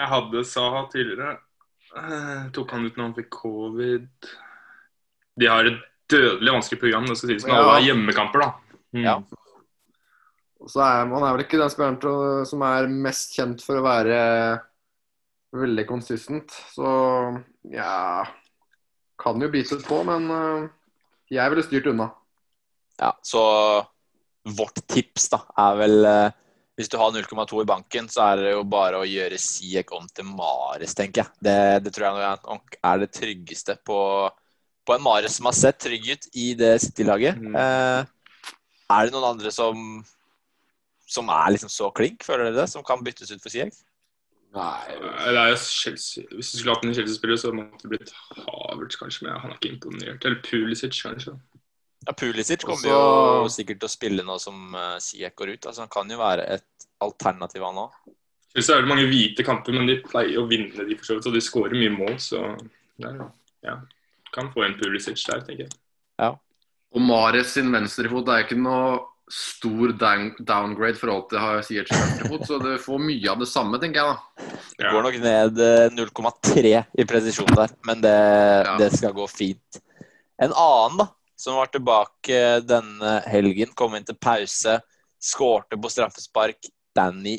Jeg 0.00 0.08
hadde 0.12 0.44
Sa 0.48 0.66
tidligere. 0.92 1.38
Eh, 1.96 2.48
tok 2.54 2.74
han 2.76 2.84
ut 2.86 2.96
når 2.98 3.06
han 3.08 3.16
fikk 3.16 3.30
covid. 3.40 4.08
De 5.40 5.48
har 5.48 5.66
et 5.70 5.80
dødelig 6.10 6.52
vanskelig 6.58 6.80
program. 6.82 7.06
Det 7.08 7.16
skal 7.18 7.32
sies, 7.32 7.46
men 7.46 7.54
Ja. 7.54 7.60
alle 7.62 7.76
har 7.78 7.86
hjemmekamper, 7.88 8.44
da. 8.44 8.50
Mm. 8.94 9.04
Ja. 9.04 9.14
Og 10.60 10.68
så 10.68 10.82
er 10.84 11.06
man 11.08 11.22
er 11.24 11.36
vel 11.36 11.44
ikke 11.46 11.60
den 11.60 11.70
spilleren 11.72 12.46
som 12.46 12.62
er 12.66 12.90
mest 12.92 13.32
kjent 13.38 13.62
for 13.64 13.80
å 13.80 13.86
være 13.86 14.60
veldig 15.56 15.86
konsistent. 15.88 16.52
Så 16.74 16.90
ja 17.72 18.26
Kan 19.20 19.40
jo 19.40 19.50
bite 19.52 19.76
på, 19.84 19.98
men 20.08 20.30
eh, 20.32 20.68
jeg 21.30 21.52
ville 21.52 21.64
styrt 21.66 21.86
unna. 21.92 22.10
Ja, 23.00 23.14
så 23.24 23.40
vårt 24.56 24.80
tips 24.88 25.28
da 25.32 25.38
er 25.60 25.76
vel 25.78 26.04
eh, 26.08 26.36
Hvis 26.80 26.88
du 26.88 26.96
har 26.96 27.10
0,2 27.12 27.60
i 27.62 27.68
banken, 27.68 28.06
så 28.08 28.22
er 28.30 28.40
det 28.40 28.52
jo 28.54 28.62
bare 28.64 29.00
å 29.00 29.04
gjøre 29.08 29.36
Siek 29.40 29.90
om 29.92 30.06
til 30.16 30.24
Mares, 30.24 30.94
tenker 30.96 31.22
jeg. 31.26 31.32
Det, 31.44 31.56
det 31.84 31.92
tror 31.92 32.06
jeg 32.08 32.38
er- 32.80 33.02
det 33.02 33.10
tryggeste 33.12 33.76
på, 33.84 33.98
på 34.88 34.94
en 34.94 35.02
Mares 35.04 35.36
som 35.36 35.48
har 35.50 35.56
sett 35.58 35.78
trygg 35.84 36.08
ut 36.08 36.28
i 36.40 36.54
det 36.56 36.78
City-laget. 36.80 37.36
Mm. 37.36 37.52
Eh, 37.52 38.06
er 38.96 39.04
det 39.06 39.12
noen 39.12 39.28
andre 39.34 39.52
som 39.52 40.02
som 41.10 41.28
er 41.34 41.50
liksom 41.56 41.68
så 41.68 41.88
klink, 41.90 42.22
føler 42.22 42.46
dere 42.48 42.62
det? 42.62 42.68
Som 42.70 42.84
kan 42.86 43.00
byttes 43.02 43.32
ut 43.34 43.42
for 43.42 43.50
Siek? 43.50 43.74
Nei, 44.54 44.94
Eh, 44.96 45.30
Det 45.30 45.38
er 45.38 45.48
jo 45.52 45.56
Chelsea. 45.56 46.24
Hvis 46.34 46.52
du 46.52 46.58
skulle 46.58 46.74
hatt 46.74 46.84
en 46.84 46.94
Chelsea-spiller, 46.94 47.36
så 47.38 47.52
måtte 47.54 47.82
det 47.86 47.90
blitt 47.92 48.12
Havertz, 48.36 48.96
kanskje. 48.98 49.22
Men 49.28 49.38
han 49.40 49.50
er 49.52 49.58
ikke 49.60 49.72
imponert. 49.76 50.24
Eller 50.24 50.40
Pulisic, 50.42 51.02
kanskje. 51.02 51.38
Ja, 52.06 52.12
Pulisic 52.12 52.64
kommer 52.64 52.88
Også- 52.88 53.42
jo 53.44 53.48
sikkert 53.48 53.80
til 53.80 53.88
å 53.88 53.90
spille 53.90 54.22
nå 54.24 54.40
som 54.40 54.74
Siek 54.98 55.36
går 55.36 55.52
ut. 55.54 55.60
Altså, 55.66 55.80
han 55.80 55.88
kan 55.88 56.08
jo 56.10 56.16
være 56.18 56.48
et 56.48 56.64
alternativ, 57.00 57.62
han 57.62 57.74
òg. 57.76 57.90
Chelsea 58.54 58.74
har 58.74 58.82
det 58.82 58.88
mange 58.88 59.06
hvite 59.08 59.44
kamper, 59.44 59.72
men 59.72 59.86
de 59.86 60.02
pleier 60.02 60.38
å 60.38 60.48
vinne 60.48 60.74
de 60.88 60.94
for 60.96 61.04
så 61.04 61.14
vidt. 61.14 61.26
Og 61.26 61.32
de 61.34 61.40
skårer 61.40 61.78
mye 61.78 61.96
mål, 61.96 62.16
så 62.18 62.58
det 62.98 63.06
er, 63.08 63.30
ja. 63.62 63.80
Kan 64.32 64.50
få 64.52 64.64
en 64.64 64.74
Pulisic 64.74 65.22
der, 65.26 65.40
tenker 65.40 65.68
jeg. 65.68 66.38
Og 66.92 67.00
Mares 67.00 67.52
sin 67.52 67.70
venstrefot 67.70 68.26
er 68.28 68.42
ikke 68.44 68.56
noe 68.58 69.06
stor 69.30 69.92
down 69.98 70.30
downgrade 70.42 70.96
i 70.96 71.00
forhold 71.00 71.28
til 71.30 71.38
det 71.38 71.44
jeg 71.54 71.66
Siert 71.68 71.90
sin 71.92 72.00
venstrefot, 72.02 72.46
så 72.48 72.58
du 72.62 72.70
får 72.82 73.02
mye 73.04 73.30
av 73.30 73.38
det 73.42 73.48
samme, 73.50 73.78
tenker 73.82 74.00
jeg 74.00 74.10
da. 74.10 74.48
Det 74.80 74.90
Går 74.94 75.06
nok 75.06 75.18
ned 75.22 75.60
eh, 75.66 75.86
0,3 75.94 76.74
i 76.98 77.06
presisjon 77.08 77.54
der, 77.56 77.72
men 77.86 78.02
det, 78.04 78.14
Ja. 78.66 78.76
det 78.80 78.90
skal 78.96 79.14
gå 79.16 79.26
fint. 79.30 79.80
En 80.40 80.52
annen 80.56 80.98
da, 81.02 81.08
som 81.40 81.56
var 81.60 81.70
tilbake 81.72 82.40
denne 82.68 83.14
helgen, 83.30 83.70
kom 83.76 83.94
inn 83.96 84.04
til 84.08 84.18
pause, 84.20 84.78
skårte 85.20 85.76
på 85.80 85.90
straffespark, 85.92 86.70
Danny 86.96 87.38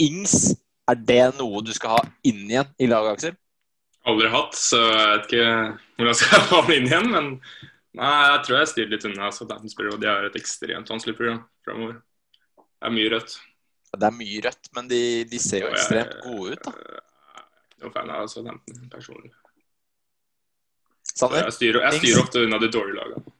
Ings. 0.00 0.54
Er 0.88 0.98
det 0.98 1.22
noe 1.38 1.62
du 1.64 1.72
skal 1.72 1.96
ha 1.96 2.00
inn 2.26 2.44
igjen 2.50 2.68
i 2.78 2.88
laget, 2.90 3.16
Aksel? 3.18 3.36
Aldri 4.08 4.28
hatt, 4.32 4.56
så 4.58 4.80
jeg 4.82 5.10
vet 5.12 5.28
ikke 5.28 5.50
hvordan 5.96 6.08
jeg 6.10 6.20
skal 6.22 6.46
ha 6.52 6.62
den 6.66 6.74
inn 6.80 6.88
igjen. 6.90 7.10
Men 7.12 7.28
nei, 7.98 8.12
jeg 8.32 8.40
tror 8.46 8.58
jeg 8.58 8.70
styrer 8.72 8.92
litt 8.94 9.06
unna 9.08 9.30
Southampton-spillere, 9.34 9.96
og 9.96 10.02
de 10.02 10.10
har 10.10 10.28
et 10.28 10.38
ekstremt 10.40 10.92
vanskelig 10.92 11.16
program 11.18 11.42
framover. 11.66 12.00
Det 12.56 12.88
er 12.88 12.94
mye 12.96 13.12
rødt. 13.12 13.36
Det 13.92 14.08
er 14.08 14.16
mye 14.16 14.42
rødt, 14.46 14.72
men 14.76 14.88
de, 14.88 15.02
de 15.28 15.40
ser 15.42 15.66
jo 15.66 15.72
ekstremt 15.74 16.16
gode 16.24 16.56
ut, 16.56 16.66
da. 16.66 16.72
Jeg 16.72 17.02
er 17.42 17.46
ikke 17.76 17.84
noen 17.84 17.96
fan 17.98 18.12
av 18.16 18.26
Southampton 18.32 18.88
personlig. 18.92 19.32
Så 21.12 21.26
Sander? 21.26 21.44
jeg 21.44 21.56
styrer, 21.58 21.84
jeg 21.84 22.00
styrer 22.00 22.22
ofte 22.22 22.42
unna 22.46 22.60
de 22.62 22.70
dårlige 22.72 22.96
lagene. 23.00 23.34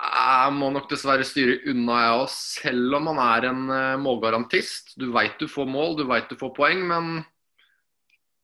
Jeg 0.00 0.52
må 0.56 0.70
nok 0.72 0.86
dessverre 0.88 1.26
styre 1.28 1.58
unna, 1.68 1.98
jeg 2.00 2.20
òg. 2.22 2.30
Selv 2.32 2.96
om 2.96 3.10
han 3.10 3.20
er 3.20 3.46
en 3.50 3.74
eh, 3.74 3.98
målgarantist. 4.00 4.94
Du 5.00 5.10
veit 5.12 5.36
du 5.42 5.44
får 5.50 5.68
mål, 5.68 5.98
du 5.98 6.06
veit 6.08 6.30
du 6.30 6.38
får 6.40 6.54
poeng, 6.56 6.80
men 6.88 7.10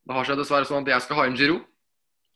det 0.07 0.19
har 0.19 0.29
seg 0.29 0.37
dessverre 0.39 0.69
sånn 0.69 0.85
at 0.85 0.93
jeg 0.93 1.07
skal 1.07 1.21
ha 1.21 1.25
inn 1.31 1.39
Giroud. 1.39 1.65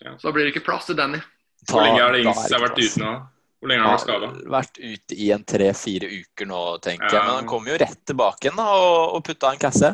Ja. 0.00 0.14
Så 0.16 0.30
da 0.30 0.32
blir 0.34 0.46
det 0.46 0.54
ikke 0.54 0.64
plass 0.70 0.88
til 0.88 0.96
Danny. 0.96 1.20
Hvor 1.68 1.82
lenge 1.84 2.00
har 2.00 2.12
det 2.16 2.22
Ings 2.24 2.46
har 2.52 2.62
vært 2.62 2.78
ute 2.80 3.02
nå? 3.02 3.12
Hvor 3.60 3.68
lenge 3.68 3.82
har 3.84 3.90
han 3.90 3.96
vært 3.98 4.06
skada? 4.06 4.28
Vært 4.54 4.78
ute 4.80 5.16
i 5.20 5.26
en 5.34 5.42
tre-fire 5.44 6.08
uker 6.08 6.48
nå, 6.48 6.60
tenker 6.84 7.10
jeg. 7.12 7.24
Men 7.26 7.34
han 7.42 7.50
kommer 7.50 7.74
jo 7.74 7.80
rett 7.82 7.98
tilbake 8.08 8.46
igjen 8.46 8.56
da, 8.56 8.68
og, 8.72 9.16
og 9.18 9.24
putta 9.26 9.50
en 9.52 9.60
kasse. 9.60 9.90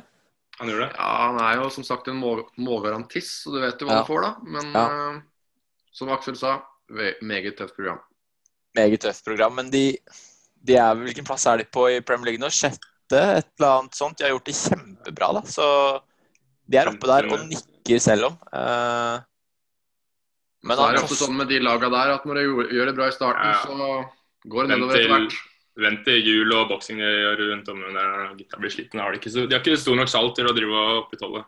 Han 0.60 0.70
gjorde 0.70 0.86
det? 0.86 0.92
Ja, 0.96 1.08
Han 1.26 1.40
er 1.42 1.58
jo 1.60 1.70
som 1.74 1.84
sagt 1.84 2.06
en 2.08 2.20
mål 2.20 2.44
målgarantist, 2.62 3.42
så 3.42 3.52
du 3.56 3.58
vet 3.64 3.82
jo 3.82 3.88
hva 3.88 3.98
Ja. 3.98 4.04
du 4.04 4.12
får, 4.12 4.22
da. 4.22 4.30
Men 4.54 4.70
Ja. 4.72 4.84
uh, 4.86 5.18
som 5.92 6.12
Aksel 6.14 6.36
sa, 6.38 6.60
meget 7.22 7.56
tøft 7.58 7.74
program. 7.76 7.98
Meget 8.76 9.00
tøft 9.02 9.24
program. 9.24 9.54
Men 9.58 9.70
de, 9.70 9.96
de 10.62 10.76
er 10.76 10.94
Hvilken 10.94 11.24
plass 11.26 11.46
er 11.46 11.58
de 11.58 11.64
på 11.64 11.88
i 11.90 12.00
Premier 12.00 12.30
League 12.32 12.40
nå? 12.40 12.52
Sjette? 12.52 12.80
Et 13.16 13.46
eller 13.58 13.80
annet 13.80 13.94
sånt. 13.94 14.18
De 14.18 14.24
har 14.24 14.30
gjort 14.34 14.46
det 14.46 14.54
kjempebra, 14.54 15.32
da. 15.32 15.42
Så 15.42 15.66
de 16.68 16.78
er 16.78 16.90
oppe 16.90 17.06
der 17.06 17.28
og 17.32 17.44
nikker 17.50 18.00
selv 18.02 18.30
om. 18.30 18.38
Eh, 18.52 19.20
men 20.66 20.76
så 20.76 20.86
er 20.88 20.96
det 20.96 21.02
ofte 21.04 21.18
sånn 21.20 21.36
med 21.38 21.48
de 21.48 21.58
laga 21.62 21.90
der 21.92 22.14
at 22.16 22.24
når 22.26 22.34
de 22.40 22.46
gjør- 22.74 22.86
det 22.90 22.94
bra 22.96 23.06
i 23.08 23.14
starten, 23.14 23.52
Ja. 23.52 23.60
så 23.62 24.48
går 24.48 24.66
det 24.66 24.70
nedover 24.74 24.96
etter 24.96 25.12
hvert. 25.14 25.36
vent 25.76 26.04
til 26.04 26.22
jul 26.24 26.52
og 26.56 26.68
boksing 26.70 26.98
gjør 26.98 27.36
rundt 27.52 27.68
om 27.68 27.78
når 27.78 28.36
gutta 28.38 28.56
blir 28.58 28.70
slitne. 28.70 29.00
Har 29.00 29.12
de, 29.12 29.18
ikke 29.18 29.30
så, 29.30 29.46
de 29.48 29.54
har 29.54 29.62
ikke 29.62 29.76
stor 29.78 29.94
nok 29.96 30.08
salt 30.08 30.34
til 30.34 30.46
å 30.46 30.54
drive 30.56 30.72
og 30.72 31.04
opprettholde. 31.04 31.44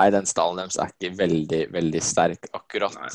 Nei, 0.00 0.10
den 0.10 0.26
stallen 0.26 0.56
deres 0.56 0.76
er 0.78 0.90
ikke 0.92 1.16
veldig, 1.16 1.62
veldig 1.72 2.02
sterk 2.02 2.48
akkurat. 2.52 2.94
Nei. 2.94 3.08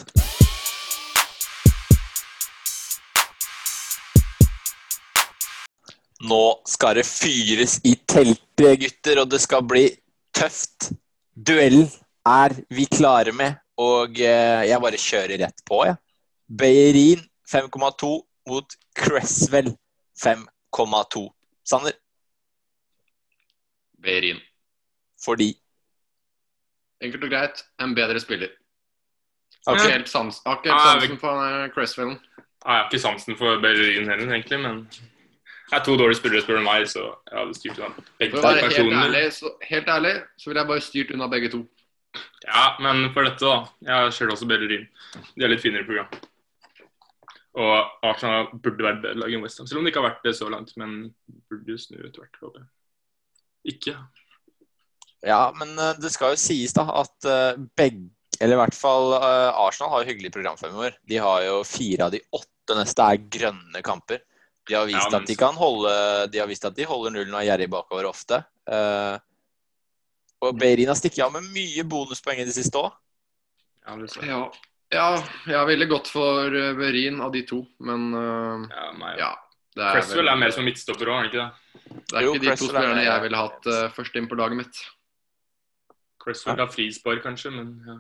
Nå 6.28 6.42
skal 6.66 6.98
det 6.98 7.06
fyres 7.06 7.78
i 7.86 7.94
teltet, 8.10 8.80
gutter, 8.82 9.22
og 9.22 9.30
det 9.30 9.40
skal 9.44 9.62
bli 9.70 9.86
tøft. 10.34 10.92
Duell 11.38 11.84
er 12.28 12.56
vi 12.74 12.88
klare 12.90 13.34
med, 13.38 13.60
og 13.78 14.20
eh, 14.20 14.64
jeg 14.70 14.82
bare 14.82 15.00
kjører 15.02 15.38
rett 15.46 15.64
på, 15.68 15.84
jeg. 15.86 15.98
Beirin 16.48 17.22
5,2 17.52 18.12
mot 18.50 18.78
Cresswell 18.98 19.74
5,2. 20.24 21.24
Sander, 21.68 21.92
Behrin. 24.04 24.40
fordi 25.26 25.58
Enkelt 27.02 27.24
og 27.24 27.30
greit, 27.30 27.60
en 27.82 27.94
bedre 27.96 28.20
spiller. 28.20 28.50
Har 29.68 29.76
ikke 29.76 29.92
helt 29.92 30.10
sans, 30.10 30.40
har 30.46 30.58
ikke 30.58 30.72
helt 30.72 31.02
sansen 31.02 31.20
på 31.22 31.30
han 31.34 31.64
eh, 31.66 31.70
Cresswellen. 31.76 32.18
Ah, 32.66 32.72
Jeg 32.74 32.80
har 32.80 32.88
ikke 32.90 33.02
sansen 33.04 33.38
for 33.38 33.60
Bellerin 33.62 34.10
heller, 34.10 34.32
egentlig, 34.34 34.60
men 34.64 34.80
det 34.88 35.76
er 35.78 35.84
to 35.84 35.98
dårlige 36.00 36.18
spillere, 36.18 36.42
spør 36.42 36.58
du 36.58 36.64
meg, 36.66 36.88
så 36.90 37.04
jeg 37.32 37.38
hadde 37.40 37.58
styrt 37.60 37.80
unna 37.80 38.06
begge 38.20 38.42
to. 38.42 38.48
helt 38.48 38.94
ærlig, 39.04 39.34
så, 39.34 39.52
helt 39.70 39.88
ærlig, 39.88 40.14
så 40.38 40.50
ville 40.50 40.62
jeg 40.62 40.68
bare 40.68 40.82
styrt 40.82 41.12
unna 41.14 41.28
begge 41.28 41.52
to. 41.54 41.62
Ja, 42.48 42.64
men 42.84 43.10
for 43.16 43.28
dette, 43.28 43.44
da. 43.44 43.68
Jeg 43.88 44.16
ser 44.16 44.32
også 44.34 44.48
Bellerin. 44.50 44.88
De 45.36 45.46
er 45.46 45.52
litt 45.52 45.64
finere 45.64 45.88
program. 45.88 46.10
Og 47.58 48.06
Arsenal 48.06 48.52
burde 48.54 48.86
vært 48.86 49.02
bedre 49.02 49.24
lag 49.24 49.34
enn 49.34 49.44
Westham, 49.44 49.68
selv 49.70 49.82
om 49.82 49.88
de 49.88 49.92
ikke 49.92 50.04
har 50.04 50.12
vært 50.12 50.28
det 50.28 50.36
så 50.38 50.50
langt. 50.52 50.76
Men 50.80 51.00
burde 51.50 51.74
jo 51.74 51.82
snu 51.82 51.98
etter 52.00 52.22
hvert, 52.22 52.40
håper 52.44 52.62
jeg. 52.62 52.70
Ikke. 53.74 53.96
Ja, 55.26 55.42
men 55.58 55.74
eh, 55.82 55.98
det 56.00 56.14
skal 56.14 56.36
jo 56.36 56.40
sies 56.40 56.76
da 56.78 56.86
at 57.02 57.28
eh, 57.28 57.58
begge, 57.80 58.12
eller 58.38 58.54
i 58.54 58.62
hvert 58.62 58.78
fall 58.78 59.16
eh, 59.18 59.60
Arsenal 59.66 59.92
har 59.96 60.04
jo 60.04 60.12
hyggelig 60.12 60.32
program 60.36 60.60
fremover. 60.60 60.96
De 61.10 61.18
har 61.22 61.44
jo 61.48 61.64
fire 61.68 62.08
av 62.08 62.14
de 62.14 62.22
åtte 62.38 62.78
neste 62.78 63.08
er 63.10 63.24
grønne 63.38 63.82
kamper. 63.86 64.22
De 64.68 64.76
har 64.76 64.86
vist 64.86 65.00
Ja, 65.00 65.10
men 65.10 65.24
at 65.24 65.30
de 65.30 65.36
kan 65.40 65.56
holde 65.56 65.92
De 66.28 66.42
har 66.42 66.50
vist 66.50 66.66
at 66.68 66.76
de 66.76 66.84
holder 66.84 67.14
nullen 67.16 67.32
og 67.32 67.40
er 67.40 67.50
gjerrig 67.50 67.70
bakover 67.72 68.10
ofte. 68.10 68.42
Eh, 68.68 69.16
og 70.46 70.58
Beirin 70.60 70.92
har 70.92 70.98
stikket 71.00 71.26
av 71.26 71.34
med 71.34 71.48
mye 71.54 71.86
bonuspoeng 71.88 72.42
i 72.42 72.48
det 72.48 72.56
siste 72.56 72.80
òg. 72.80 72.92
Ja. 73.88 73.96
Ja, 74.28 74.40
ja 74.94 75.08
jeg 75.50 75.68
ville 75.72 75.88
gått 75.90 76.12
for 76.12 76.54
Beirin 76.78 77.22
av 77.24 77.34
de 77.34 77.44
to, 77.48 77.64
men 77.84 78.10
uh, 78.14 78.68
Ja, 78.70 78.92
meg. 79.00 79.22
ja. 79.22 79.34
Det 79.78 79.86
er, 79.86 80.00
Cresswell 80.00 80.30
er 80.32 80.38
mer 80.42 80.54
som 80.56 80.66
midtstopper 80.66 81.10
òg, 81.12 81.14
er 81.14 81.18
han 81.18 81.28
ikke 81.30 81.42
det? 81.42 81.82
det 82.10 82.16
er 82.18 82.24
Jo, 82.26 82.34
ikke 82.34 82.44
de 82.44 82.48
Cresswell 82.50 82.72
to 82.72 82.74
spillerne 82.74 83.08
jeg 83.08 83.24
ville 83.26 83.42
hatt 83.42 83.68
uh, 83.70 83.82
først 83.94 84.20
inn 84.20 84.30
på 84.30 84.38
laget 84.40 84.62
mitt. 84.62 84.84
Cresswell 86.24 86.62
har 86.64 86.72
frispark, 86.74 87.24
kanskje, 87.26 87.54
men 87.56 87.74
ja. 87.88 87.98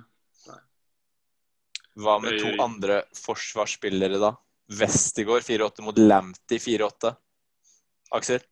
Hva 1.97 2.19
med 2.21 2.37
to 2.37 2.51
andre 2.61 2.99
forsvarsspillere, 3.17 4.19
da? 4.21 4.35
Westergård 4.77 5.41
4-8 5.47 5.85
mot 5.85 5.97
Lamptey 5.97 6.59
4-8. 6.61 7.13
Aksel? 8.17 8.43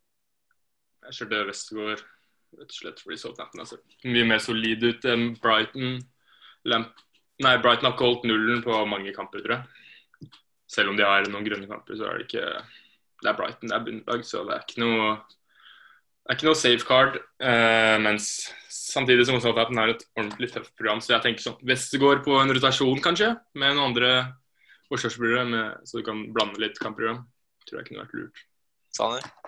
Jeg 1.06 1.18
kjørte 1.20 1.42
Westergård 1.51 2.06
rett 2.59 2.71
og 2.71 2.77
slett 2.77 3.01
fordi 3.03 3.17
Southampton 3.21 3.63
er 3.63 3.69
så 3.69 3.79
mye 4.07 4.27
mer 4.29 4.43
solid 4.43 4.83
ut 4.85 5.07
enn 5.12 5.33
Brighton. 5.41 6.00
Lamp 6.65 7.01
Nei, 7.43 7.57
Brighton 7.59 7.89
har 7.89 7.95
ikke 7.95 8.07
holdt 8.07 8.27
nullen 8.29 8.62
på 8.63 8.75
mange 8.88 9.12
kamper, 9.15 9.41
tror 9.43 9.57
jeg. 9.57 10.29
Selv 10.71 10.93
om 10.93 11.00
de 11.00 11.03
har 11.03 11.25
noen 11.27 11.43
grønne 11.43 11.67
kamper, 11.67 11.97
så 12.00 12.07
er 12.07 12.19
det 12.19 12.29
ikke 12.29 12.45
Det 13.24 13.31
er 13.31 13.38
Brighton, 13.38 13.71
det 13.71 13.75
er 13.75 13.83
bunnlag, 13.83 14.24
så 14.27 14.43
det 14.47 14.55
er 14.55 14.63
ikke 14.63 14.83
noe 14.83 15.09
Det 15.17 16.31
er 16.31 16.38
ikke 16.38 16.47
noe 16.47 16.59
safeguard. 16.59 17.19
Eh, 17.43 17.97
mens 18.01 18.29
samtidig 18.71 19.27
som 19.27 19.38
Southampton 19.43 19.81
har 19.81 19.91
et 19.93 20.07
ordentlig 20.15 20.50
tøft 20.53 20.74
program, 20.79 21.03
så 21.03 21.17
jeg 21.17 21.25
tenker 21.27 21.43
sånn 21.43 21.59
Westergård 21.69 22.24
på 22.25 22.39
en 22.39 22.55
rotasjon, 22.55 23.03
kanskje, 23.03 23.35
med 23.53 23.75
noen 23.75 23.91
andre 23.91 24.12
forsvarsspillere, 24.89 25.65
så 25.85 26.00
du 26.00 26.07
kan 26.07 26.24
blande 26.33 26.62
litt 26.63 26.79
kampprogram. 26.81 27.25
Tror 27.67 27.81
jeg 27.81 27.91
kunne 27.91 28.05
vært 28.05 28.17
lurt. 28.17 28.45
Sander? 28.95 29.45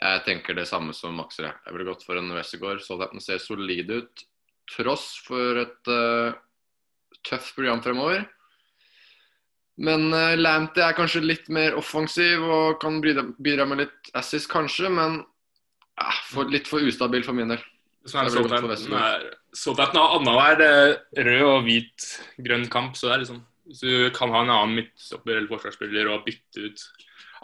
Jeg 0.00 0.20
tenker 0.24 0.56
det 0.56 0.66
samme 0.68 0.94
som 0.96 1.16
Maxer. 1.18 1.50
jeg. 1.50 1.72
Ville 1.74 1.88
gått 1.90 2.04
for 2.06 2.16
en 2.16 2.32
Westergård. 2.32 2.80
Den 3.12 3.20
ser 3.20 3.40
solid 3.42 3.90
ut. 3.92 4.22
Tross 4.70 5.18
for 5.26 5.60
et 5.60 5.90
uh, 5.90 6.36
tøft 7.26 7.52
program 7.56 7.82
fremover. 7.84 8.24
Men 9.80 10.08
uh, 10.12 10.36
Lanty 10.40 10.80
er 10.84 10.96
kanskje 10.96 11.24
litt 11.24 11.50
mer 11.52 11.76
offensiv 11.76 12.44
og 12.44 12.78
kan 12.80 13.00
bidra, 13.04 13.26
bidra 13.40 13.66
med 13.68 13.84
litt 13.84 14.12
assist, 14.16 14.48
kanskje. 14.52 14.88
Men 14.88 15.20
uh, 15.20 16.22
for, 16.30 16.48
litt 16.48 16.70
for 16.70 16.80
ustabil 16.80 17.26
for 17.26 17.36
min 17.36 17.52
del. 17.52 17.60
Southampton 18.08 18.72
Southampton 19.52 20.00
har 20.00 20.14
annenhver 20.16 20.62
eh, 20.64 21.24
rød 21.26 21.42
og 21.44 21.66
hvit 21.66 22.06
grønn 22.40 22.64
kamp, 22.72 22.94
så 22.96 23.10
det 23.10 23.12
er 23.12 23.22
liksom 23.26 23.42
Hvis 23.68 23.82
du 23.84 24.08
kan 24.16 24.32
ha 24.32 24.40
en 24.40 24.52
annen 24.54 24.78
midtstopper 24.78 25.36
eller 25.36 25.50
forsvarsspiller 25.50 26.08
og 26.08 26.24
bytte 26.24 26.64
ut 26.64 26.86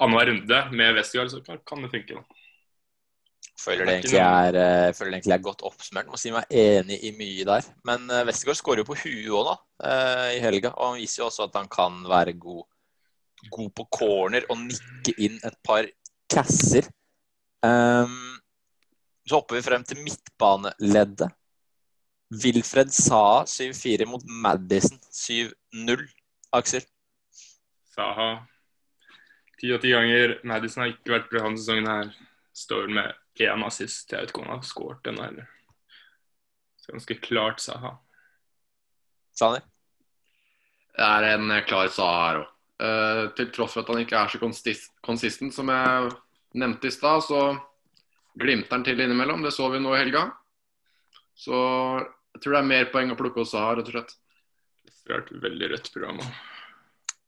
annenhver 0.01 0.31
runde 0.33 0.63
med 0.73 0.97
Westergaard, 0.97 1.35
så 1.35 1.43
kan, 1.45 1.61
kan 1.69 1.85
det 1.85 1.93
funke. 1.93 2.17
da. 2.17 2.36
Føler 3.57 3.89
det 3.89 3.93
er 3.93 4.01
egentlig 4.03 4.21
er, 4.21 4.57
eh, 4.61 4.95
føler 4.95 5.11
det 5.11 5.19
egentlig 5.19 5.35
er 5.35 5.45
godt 5.47 5.63
oppsummert. 5.65 6.09
Må 6.13 6.19
si 6.21 6.33
meg 6.35 6.51
enig 6.53 6.99
i 7.09 7.13
mye 7.17 7.47
der. 7.49 7.69
Men 7.89 8.05
uh, 8.13 8.23
Westergaard 8.29 8.59
skårer 8.61 8.83
jo 8.83 8.89
på 8.91 8.99
huet 9.01 9.31
òg, 9.33 9.49
da, 9.49 9.55
eh, 9.91 10.33
i 10.37 10.43
helga. 10.45 10.75
Og 10.77 10.91
han 10.91 10.99
viser 11.01 11.23
jo 11.23 11.29
også 11.31 11.47
at 11.49 11.57
han 11.57 11.71
kan 11.73 12.03
være 12.11 12.37
god, 12.41 12.67
god 13.55 13.71
på 13.81 13.87
corner 13.97 14.49
og 14.53 14.61
nikke 14.61 15.17
inn 15.25 15.41
et 15.41 15.57
par 15.65 15.89
casser. 16.33 16.89
Ehm, 17.65 18.37
så 19.27 19.39
hopper 19.39 19.57
vi 19.59 19.65
frem 19.65 19.87
til 19.89 20.03
midtbaneleddet. 20.05 21.33
Wilfred 22.43 22.91
Saha 22.91 23.45
7-4 23.47 24.09
mot 24.11 24.23
Madison 24.27 24.99
7-0. 25.15 26.05
Aksel? 26.53 26.85
Saha 27.95 28.35
ti 29.61 29.73
og 29.73 29.83
ti 29.83 29.93
ganger. 29.95 30.39
Madison 30.45 30.85
har 30.85 30.93
ikke 30.93 31.15
vært 31.17 31.31
bra 31.31 31.45
denne 31.47 31.61
sesongen 31.61 31.91
her. 31.91 32.11
Står 32.57 32.89
med 32.89 33.13
én 33.45 33.65
assist. 33.67 34.09
Jeg 34.09 34.23
vet 34.23 34.33
ikke 34.33 34.41
om 34.41 34.49
han 34.49 34.61
har 34.63 34.67
skåret 34.67 35.09
ennå 35.11 35.25
heller. 35.27 35.49
Så 36.81 36.95
ganske 36.95 37.17
klart 37.21 37.61
Saha. 37.61 37.97
Sander? 39.37 39.65
Det 40.97 41.05
er 41.05 41.27
en 41.35 41.51
eh, 41.53 41.65
klar 41.69 41.91
Saha 41.93 42.21
her 42.23 42.39
òg. 42.45 42.53
til 43.37 43.51
tross 43.57 43.73
for 43.73 43.81
at 43.83 43.89
han 43.89 44.03
ikke 44.03 44.19
er 44.19 44.29
så 44.29 44.39
konsist 44.41 44.91
consistent, 45.05 45.55
som 45.57 45.71
jeg 45.73 46.11
nevnte 46.61 46.91
i 46.91 46.93
stad, 46.93 47.23
så 47.25 47.39
glimter 48.37 48.77
han 48.77 48.85
til 48.85 49.01
innimellom. 49.01 49.45
Det 49.45 49.53
så 49.57 49.71
vi 49.73 49.81
nå 49.81 49.95
i 49.95 50.01
helga. 50.03 50.27
Så 51.37 51.57
jeg 51.57 52.43
tror 52.45 52.57
det 52.57 52.61
er 52.61 52.69
mer 52.73 52.91
poeng 52.93 53.13
å 53.13 53.17
plukke 53.17 53.41
hos 53.41 53.53
Saha, 53.53 53.77
rett 53.77 53.89
og 53.89 53.97
slett. 53.97 54.17
Det 55.07 55.15
har 55.15 55.25
et 55.25 55.33
veldig 55.45 55.71
rødt 55.73 55.93
program. 55.95 56.21
også. 56.21 56.35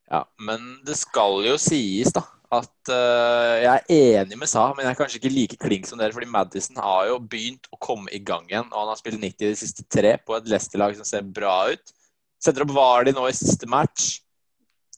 Ja, 0.09 0.25
men 0.41 0.69
det 0.89 0.97
skal 0.97 1.43
jo 1.45 1.57
sies 1.61 2.13
da 2.17 2.25
at 2.49 2.91
uh, 2.91 3.57
jeg 3.61 3.69
er 3.69 4.21
enig 4.23 4.39
med 4.41 4.49
Sa, 4.49 4.71
men 4.73 4.87
jeg 4.87 4.95
er 4.95 4.99
kanskje 4.99 5.19
ikke 5.21 5.33
like 5.35 5.59
klink 5.61 5.89
som 5.89 6.01
dere, 6.01 6.15
fordi 6.17 6.31
Madison 6.33 6.79
har 6.81 7.11
jo 7.11 7.19
begynt 7.21 7.69
å 7.75 7.81
komme 7.83 8.09
i 8.15 8.21
gang 8.25 8.47
igjen, 8.49 8.71
og 8.71 8.79
han 8.81 8.93
har 8.93 9.01
spilt 9.01 9.21
90 9.21 9.43
de 9.43 9.59
siste 9.59 9.85
tre 9.93 10.15
på 10.25 10.37
et 10.37 10.49
Leicester-lag 10.49 10.97
som 10.97 11.09
ser 11.09 11.27
bra 11.27 11.59
ut. 11.69 11.93
Setter 12.41 12.65
opp 12.65 12.73
Vardy 12.73 13.13
nå 13.13 13.27
i 13.29 13.37
siste 13.37 13.69
match. 13.69 14.23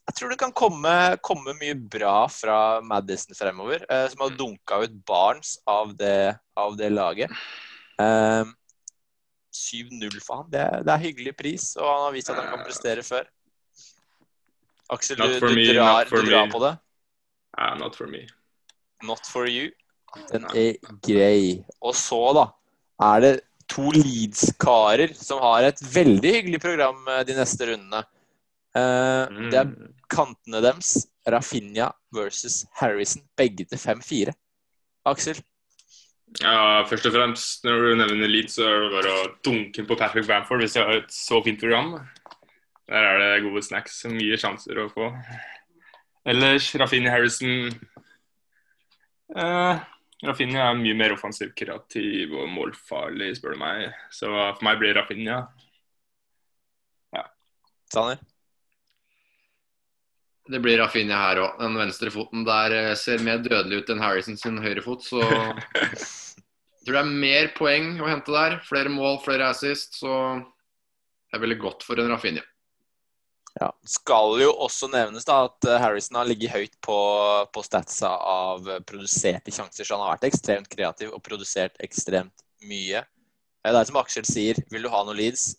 Jeg 0.06 0.16
tror 0.18 0.30
det 0.32 0.38
kan 0.38 0.54
komme, 0.54 0.92
komme 1.26 1.56
mye 1.58 1.74
bra 1.74 2.24
fra 2.30 2.60
Madison 2.86 3.34
fremover, 3.38 3.82
Uh, 3.90 4.06
som 4.12 4.22
har 4.22 4.36
dunka 4.38 4.78
ut 4.84 4.94
Barnes 5.06 5.56
av 5.66 5.90
det, 5.98 6.36
av 6.58 6.78
det 6.78 6.92
laget. 6.94 7.34
Uh, 7.98 8.46
7-0 9.50 10.20
for 10.22 10.44
han, 10.44 10.46
det, 10.52 10.62
det 10.86 10.94
er 10.94 11.02
hyggelig 11.02 11.34
pris, 11.34 11.72
og 11.80 11.88
han 11.88 12.06
har 12.06 12.14
vist 12.14 12.30
at 12.30 12.38
han 12.38 12.52
kan 12.52 12.62
prestere 12.62 13.02
før. 13.02 13.26
Aksel, 14.90 15.18
du, 15.18 15.34
du, 15.42 15.74
drar, 15.74 16.06
du 16.06 16.22
drar 16.26 16.46
på 16.50 16.62
det. 16.62 16.72
Ah, 17.60 17.74
not 17.76 17.94
for 17.98 18.08
me. 18.08 18.24
Not 19.04 19.26
for 19.28 19.46
you. 19.48 19.70
Den 20.32 20.46
er 20.56 20.78
grei. 21.04 21.60
Og 21.84 21.94
så, 21.94 22.18
da, 22.36 22.46
er 23.12 23.20
det 23.24 23.32
to 23.70 23.90
Leeds-karer 23.94 25.12
som 25.14 25.38
har 25.44 25.68
et 25.68 25.78
veldig 25.94 26.32
hyggelig 26.38 26.60
program 26.64 27.04
eh, 27.08 27.20
de 27.28 27.36
neste 27.38 27.68
rundene. 27.70 28.00
Eh, 28.74 29.26
Det 29.50 29.60
er 29.60 29.68
Mm. 29.70 29.92
kantene 30.10 30.60
deres, 30.64 31.06
Rafinha 31.28 31.90
versus 32.12 32.64
Harrison, 32.80 33.22
begge 33.36 33.64
til 33.68 33.78
5-4. 33.78 34.32
Aksel? 35.06 35.38
Ja, 36.40 36.82
først 36.86 37.06
og 37.06 37.12
fremst, 37.14 37.64
når 37.64 37.78
du 37.78 37.94
nevner 37.98 38.28
Leeds, 38.30 38.54
så 38.58 38.66
er 38.66 38.80
det 38.84 38.90
bare 38.96 39.14
å 39.18 39.30
dunke 39.42 39.84
på 39.86 39.96
Patrick 39.98 40.26
Bamford 40.28 40.60
hvis 40.62 40.74
jeg 40.78 40.84
har 40.86 41.00
et 41.02 41.10
så 41.10 41.40
fint 41.44 41.58
program. 41.60 41.94
Der 42.88 43.06
er 43.06 43.18
det 43.18 43.42
gode 43.46 43.62
snacks 43.62 44.00
som 44.02 44.12
mye 44.14 44.38
sjanser 44.38 44.78
å 44.78 44.88
få. 44.92 45.10
Ellers, 46.28 46.74
Rafinha 46.76 47.10
Harrison 47.14 47.70
eh, 49.36 49.80
Rafinha 50.26 50.66
er 50.68 50.76
mye 50.76 50.96
mer 50.98 51.14
offensiv, 51.14 51.54
kreativ 51.56 52.34
og 52.36 52.50
målfarlig, 52.52 53.32
spør 53.38 53.56
du 53.56 53.62
meg. 53.62 53.86
Så 54.12 54.28
for 54.28 54.66
meg 54.66 54.80
blir 54.82 54.98
Rafinha. 54.98 55.42
Sanner? 57.90 58.18
Det 60.50 60.60
blir 60.62 60.78
Rafinha 60.78 61.18
her 61.24 61.40
òg. 61.42 61.56
Den 61.62 61.78
venstre 61.78 62.10
foten 62.10 62.44
der 62.46 62.74
eh, 62.74 62.94
ser 62.98 63.22
mer 63.22 63.42
dødelig 63.42 63.82
ut 63.82 63.90
enn 63.92 64.02
Harrison 64.02 64.38
sin 64.38 64.58
høyre 64.62 64.82
fot, 64.82 65.04
så 65.06 65.22
jeg 65.22 65.98
tror 66.86 66.96
det 66.96 67.02
er 67.02 67.10
mer 67.24 67.50
poeng 67.56 67.92
å 68.02 68.08
hente 68.10 68.34
der. 68.34 68.58
Flere 68.66 68.92
mål, 68.92 69.20
flere 69.24 69.50
assist, 69.50 70.00
så 70.02 70.12
jeg 71.30 71.42
ville 71.44 71.58
gått 71.60 71.86
for 71.86 72.02
en 72.02 72.10
Rafinha. 72.10 72.42
Ja. 73.58 73.70
Skal 73.82 74.38
jo 74.44 74.50
også 74.62 74.88
nevnes 74.92 75.26
da 75.26 75.40
at 75.48 75.66
eh, 75.66 75.78
Harrison 75.82 76.20
har 76.20 76.28
ligget 76.28 76.52
høyt 76.54 76.76
på, 76.84 76.98
på 77.50 77.62
statsa 77.66 78.12
av 78.14 78.68
eh, 78.68 78.82
produserte 78.86 79.52
sjanser, 79.54 79.84
så 79.84 79.96
han 79.96 80.04
har 80.04 80.14
vært 80.14 80.28
ekstremt 80.30 80.70
kreativ 80.70 81.10
og 81.16 81.22
produsert 81.26 81.80
ekstremt 81.82 82.44
mye. 82.68 83.02
Det 83.60 83.72
er 83.74 83.88
som 83.88 83.98
Aksel 84.00 84.28
sier, 84.28 84.60
vil 84.70 84.86
du 84.86 84.92
ha 84.92 85.02
noe 85.04 85.18
leads, 85.18 85.50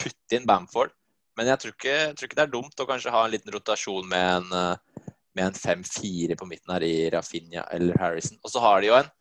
putt 0.00 0.36
inn 0.36 0.48
Bamford. 0.48 0.94
Men 1.36 1.50
jeg 1.52 1.60
tror, 1.60 1.74
ikke, 1.76 1.92
jeg 1.92 2.16
tror 2.16 2.30
ikke 2.30 2.38
det 2.38 2.46
er 2.46 2.54
dumt 2.54 2.80
å 2.80 2.88
kanskje 2.88 3.12
ha 3.12 3.26
en 3.26 3.34
liten 3.34 3.52
rotasjon 3.52 4.08
med 4.08 4.26
en, 4.38 4.56
eh, 4.56 5.12
en 5.44 5.60
5-4 5.60 6.38
på 6.40 6.48
midten 6.48 6.72
her 6.72 6.86
i 6.86 6.94
Rafinha 7.12 7.66
eller 7.76 8.00
Harrison. 8.00 8.40
Og 8.40 8.54
så 8.54 8.64
har 8.64 8.80
de 8.80 8.88
jo 8.88 8.96
en, 8.96 9.12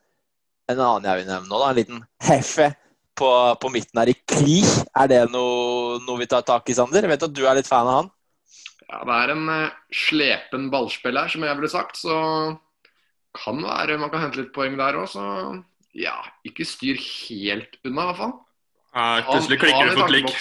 en 0.72 0.79
annen 0.79 1.10
jeg 1.12 1.22
vil 1.22 1.29
nevne 1.34 1.51
nå, 1.51 1.60
da, 1.60 1.69
en 1.74 1.79
liten 1.81 2.03
heffe 2.24 2.72
på, 3.17 3.29
på 3.62 3.72
midten 3.74 4.01
her 4.01 4.12
i 4.12 4.17
Kli. 4.27 4.60
Er 4.95 5.10
det 5.12 5.22
noe, 5.34 6.00
noe 6.05 6.22
vi 6.22 6.27
tar 6.31 6.45
tak 6.48 6.69
i, 6.69 6.75
Sander? 6.77 7.05
Jeg 7.05 7.13
vet 7.13 7.27
at 7.27 7.36
du 7.36 7.43
er 7.45 7.57
litt 7.57 7.69
fan 7.69 7.89
av 7.89 8.00
han. 8.01 8.12
Ja, 8.86 9.01
det 9.01 9.15
er 9.17 9.34
en 9.34 9.48
eh, 9.50 9.77
slepen 10.05 10.69
ballspiller, 10.74 11.31
som 11.31 11.45
jeg 11.45 11.57
ville 11.57 11.72
sagt, 11.72 11.98
så 11.98 12.17
kan 13.36 13.63
være 13.65 13.98
man 14.00 14.12
kan 14.13 14.22
hente 14.24 14.39
litt 14.43 14.53
poeng 14.55 14.77
der 14.79 15.00
òg, 15.00 15.10
så 15.12 15.24
ja, 15.95 16.15
ikke 16.48 16.67
styr 16.67 17.00
helt 17.00 17.79
unna, 17.88 18.03
i 18.03 18.10
hvert 18.12 18.19
fall. 18.19 18.36
Ja, 18.95 19.07
plutselig 19.27 19.60
klikker 19.63 19.89
du 19.89 19.95
på 19.95 20.00
for 20.00 20.12
klikk. 20.12 20.36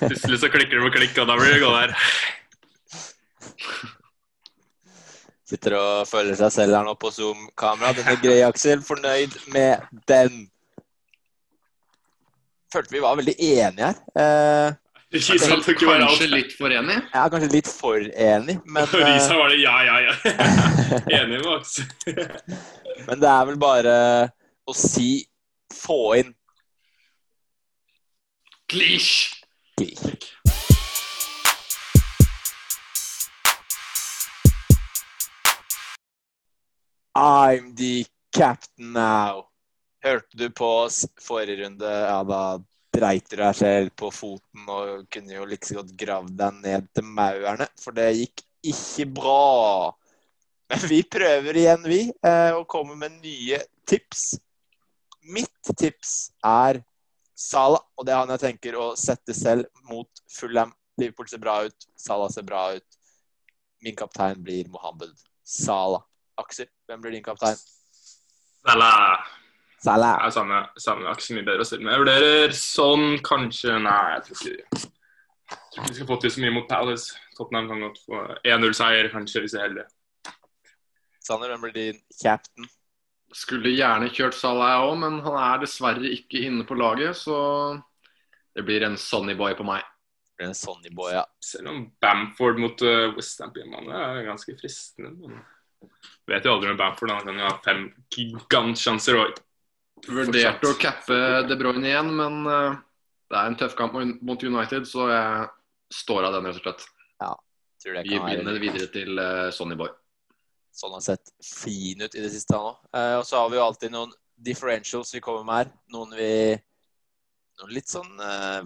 Plutselig 0.00 0.40
så 0.42 0.50
klikker 0.52 0.80
du 0.80 0.86
for 0.88 0.96
klikk, 0.96 1.14
og 1.22 1.30
da 1.30 1.36
blir 1.38 1.54
det 1.54 1.62
gå 1.62 1.70
der. 1.76 1.94
Sitter 5.44 5.76
og 5.76 6.08
føler 6.08 6.36
seg 6.40 6.52
selv 6.54 6.76
her 6.78 6.86
nå 6.86 6.96
på 6.96 7.12
Zoom-kamera. 7.12 7.92
Denne 7.96 8.16
greie, 8.20 8.46
Aksel. 8.48 8.80
Fornøyd 8.84 9.36
med 9.52 9.84
den. 10.08 10.46
Følte 12.74 12.90
vi 12.96 13.00
var 13.04 13.14
veldig 13.16 13.34
enige 13.38 13.86
her. 13.86 13.98
Eh, 14.18 14.72
Risa 15.14 15.34
det 15.34 15.38
være 15.86 15.94
alt. 15.94 16.08
Kanskje 16.08 16.26
litt 16.26 16.54
for 16.58 16.72
enig. 16.74 16.96
er 17.14 17.28
kanskje 17.30 17.50
litt 17.52 17.68
for 17.70 18.00
enig, 18.02 18.56
men, 18.66 18.88
Risa 18.98 19.34
eh, 19.34 19.38
var 19.38 19.52
det 19.52 19.60
ja, 19.60 19.74
ja, 19.86 19.98
ja. 20.02 20.14
Enig 21.20 21.36
med 21.36 21.44
Max. 21.46 21.76
men 23.06 23.22
det 23.22 23.30
er 23.30 23.46
vel 23.46 23.60
bare 23.62 23.94
å 24.66 24.74
si 24.74 25.22
få 25.74 26.00
inn 26.18 26.34
Klisj! 28.66 29.30
Kli. 29.78 29.94
I'm 37.14 37.74
the 37.76 38.06
captain 38.34 38.92
now. 38.94 39.53
Hørte 40.04 40.36
du 40.36 40.48
på 40.52 40.70
forrige 41.24 41.64
runde? 41.64 41.88
Ja, 41.88 42.20
da 42.28 42.40
dreit 42.94 43.28
du 43.30 43.38
deg 43.40 43.56
selv 43.56 43.92
på 43.98 44.10
foten 44.14 44.68
og 44.70 45.06
kunne 45.12 45.32
jo 45.32 45.46
like 45.48 45.76
godt 45.76 45.92
gravd 45.98 46.34
deg 46.38 46.58
ned 46.62 46.88
til 46.94 47.06
maurene, 47.08 47.66
for 47.80 47.96
det 47.96 48.10
gikk 48.18 48.42
ikke 48.64 49.06
bra. 49.16 49.92
Men 50.70 50.84
vi 50.88 50.98
prøver 51.08 51.60
igjen, 51.60 51.86
vi, 51.88 52.00
å 52.20 52.60
og 52.60 52.66
kommer 52.70 52.98
med 53.00 53.16
nye 53.20 53.60
tips. 53.88 54.34
Mitt 55.24 55.72
tips 55.76 56.34
er 56.44 56.82
Salah, 57.34 57.82
og 57.98 58.06
det 58.06 58.12
er 58.14 58.20
han 58.20 58.32
jeg 58.36 58.42
tenker 58.44 58.76
å 58.78 58.92
sette 58.98 59.34
selv 59.36 59.66
mot 59.88 60.22
Fulham. 60.30 60.72
Liverpool 61.00 61.28
ser 61.28 61.42
bra 61.42 61.56
ut, 61.66 61.88
Salah 61.98 62.30
ser 62.30 62.46
bra 62.46 62.68
ut. 62.76 63.00
Min 63.82 63.96
kaptein 63.98 64.40
blir 64.44 64.68
Mohammed 64.72 65.16
Salah. 65.42 66.04
Aksel, 66.40 66.70
hvem 66.86 67.02
blir 67.02 67.16
din 67.16 67.24
kaptein? 67.24 67.58
Salah. 68.64 69.24
Salah. 69.84 70.16
Det 70.22 70.30
er 70.30 70.34
samme, 70.80 71.04
er 71.04 71.12
ikke 71.12 71.26
så 71.26 71.36
mye 71.36 71.46
bedre 71.46 71.64
å 71.64 71.68
stille 71.68 71.84
med. 71.84 71.92
Jeg 71.92 72.04
vurderer 72.04 72.54
sånn, 72.56 73.06
kanskje 73.24 73.76
Nei, 73.84 74.00
jeg 74.14 74.26
tror 74.26 74.40
ikke 74.40 74.92
jeg 75.44 75.58
tror 75.74 75.84
ikke 75.84 75.92
vi 75.92 75.98
skal 75.98 76.08
få 76.08 76.16
til 76.22 76.32
så 76.32 76.42
mye 76.44 76.54
mot 76.54 76.70
Palace. 76.70 77.18
Tottenham 77.36 77.68
kan 77.68 77.82
godt 77.84 78.00
få 78.06 78.22
1-0-seier, 78.46 79.10
kanskje, 79.12 79.42
hvis 79.44 79.56
jeg 79.56 79.60
er 79.60 79.68
heldig. 79.68 79.84
Sander, 81.24 81.52
hvem 81.52 81.64
blir 81.66 81.74
din 81.76 82.00
captain? 82.20 82.68
Skulle 83.34 83.72
gjerne 83.74 84.12
kjørt 84.14 84.36
Salah 84.38 84.70
jeg 84.70 84.84
òg, 84.86 84.94
men 85.02 85.18
han 85.24 85.38
er 85.40 85.64
dessverre 85.64 86.12
ikke 86.16 86.44
inne 86.46 86.66
på 86.68 86.78
laget, 86.78 87.18
så 87.18 87.36
det 88.54 88.64
blir 88.66 88.86
en 88.86 88.96
Sonny 89.00 89.34
Boy 89.36 89.56
på 89.58 89.66
meg. 89.66 89.82
Det 90.30 90.38
blir 90.38 90.52
en 90.52 90.58
Sonny 90.58 90.92
Boy, 90.94 91.12
ja. 91.16 91.24
Selv 91.42 91.72
om 91.72 91.82
Bamford 92.02 92.60
mot 92.62 92.86
uh, 92.86 93.10
Westham 93.16 93.52
på 93.54 93.62
hjemmebane 93.62 93.98
er 93.98 94.28
ganske 94.28 94.54
fristende. 94.60 95.10
Men 95.18 95.42
vet 96.30 96.46
jo 96.46 96.54
aldri 96.54 96.70
med 96.70 96.80
Bamford. 96.80 97.12
Han 97.16 97.26
kan 97.26 97.42
jo 97.42 97.50
ha 97.50 97.58
fem 97.66 97.88
gigantsjanser. 98.14 99.18
Og 99.18 99.42
Vurderte 100.08 100.68
å 100.68 100.76
cappe 100.80 101.16
De 101.48 101.56
Bruyne 101.58 101.88
igjen, 101.88 102.10
men 102.16 102.40
eh, 102.50 102.76
det 103.30 103.38
er 103.40 103.50
en 103.50 103.56
tøff 103.58 103.76
kamp 103.78 103.96
mot 103.96 104.42
United, 104.44 104.86
så 104.88 105.08
jeg 105.10 105.46
står 105.94 106.28
av 106.28 106.36
den, 106.36 106.48
rett 106.50 106.60
og 106.60 106.66
slett. 106.66 106.84
Tror 107.84 107.96
det 107.98 108.04
kan 108.06 108.26
Vi 108.26 108.36
bindet 108.36 108.60
videre 108.62 108.90
til 108.92 109.20
eh, 109.20 109.48
Sonny 109.52 109.76
Boy. 109.76 109.90
sånn 110.74 110.94
har 110.96 111.02
sett 111.04 111.32
fin 111.44 112.00
ut 112.00 112.14
i 112.14 112.22
det 112.22 112.30
siste 112.32 112.56
nå. 112.56 112.74
Eh, 112.96 113.16
og 113.20 113.26
så 113.28 113.42
har 113.42 113.50
vi 113.52 113.58
jo 113.60 113.64
alltid 113.64 113.92
noen 113.94 114.14
differentials 114.34 115.12
vi 115.14 115.22
kommer 115.24 115.44
med 115.46 115.62
her. 115.62 115.74
Noen 115.94 116.16
vi 116.18 116.30
Noen 117.54 117.70
litt 117.70 117.86
sånn 117.86 118.16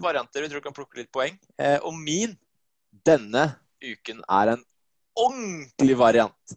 varianter 0.01 0.41
vi 0.41 0.47
tror 0.49 0.63
kan 0.65 0.73
plukke 0.73 0.97
litt 0.97 1.11
poeng. 1.13 1.35
Og 1.85 1.93
min 1.93 2.31
denne 3.05 3.43
uken 3.85 4.23
er 4.25 4.55
en 4.55 4.63
ordentlig 5.13 5.97
variant. 5.99 6.55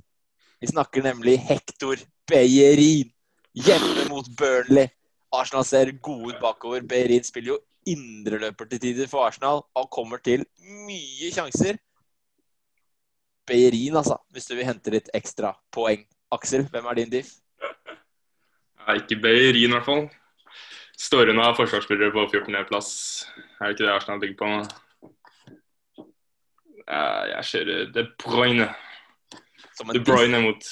Vi 0.62 0.70
snakker 0.70 1.04
nemlig 1.04 1.34
Hector 1.44 2.00
Beyerin 2.30 3.10
hjemme 3.54 4.08
mot 4.10 4.28
Burnley. 4.38 4.88
Arsenal 5.32 5.64
ser 5.64 5.92
gode 6.04 6.34
ut 6.34 6.40
bakover. 6.40 6.84
Behrin 6.88 7.24
spiller 7.24 7.54
jo 7.54 7.60
indreløper 7.88 8.68
til 8.70 8.80
tider 8.82 9.08
for 9.10 9.26
Arsenal 9.26 9.64
og 9.74 9.90
kommer 9.90 10.20
til 10.22 10.44
mye 10.86 11.32
sjanser. 11.34 11.80
Beirin 13.46 13.96
altså, 13.98 14.20
hvis 14.30 14.46
du 14.46 14.54
vil 14.54 14.68
hente 14.68 14.92
litt 14.94 15.10
ekstra 15.14 15.54
poeng. 15.74 16.04
Aksel, 16.32 16.66
hvem 16.70 16.86
er 16.88 17.00
din 17.00 17.10
diff? 17.12 17.34
Ja, 17.62 18.94
ikke 18.96 19.18
Beirin 19.22 19.70
i 19.70 19.72
hvert 19.74 19.88
fall. 19.88 20.06
Står 20.98 21.32
unna 21.32 21.50
forsvarsspillere 21.56 22.12
på 22.14 22.24
14.-plass. 22.30 22.92
Er 23.58 23.66
det 23.66 23.74
ikke 23.74 23.86
det 23.86 23.92
Arsenal 23.92 24.20
bygger 24.22 24.38
på 24.38 24.50
nå? 24.52 24.62
Jeg 26.92 27.44
kjører 27.48 27.90
De 27.94 28.04
Bruyne. 28.20 28.68
De 29.92 30.02
Bruyne 30.04 30.42
mot 30.44 30.68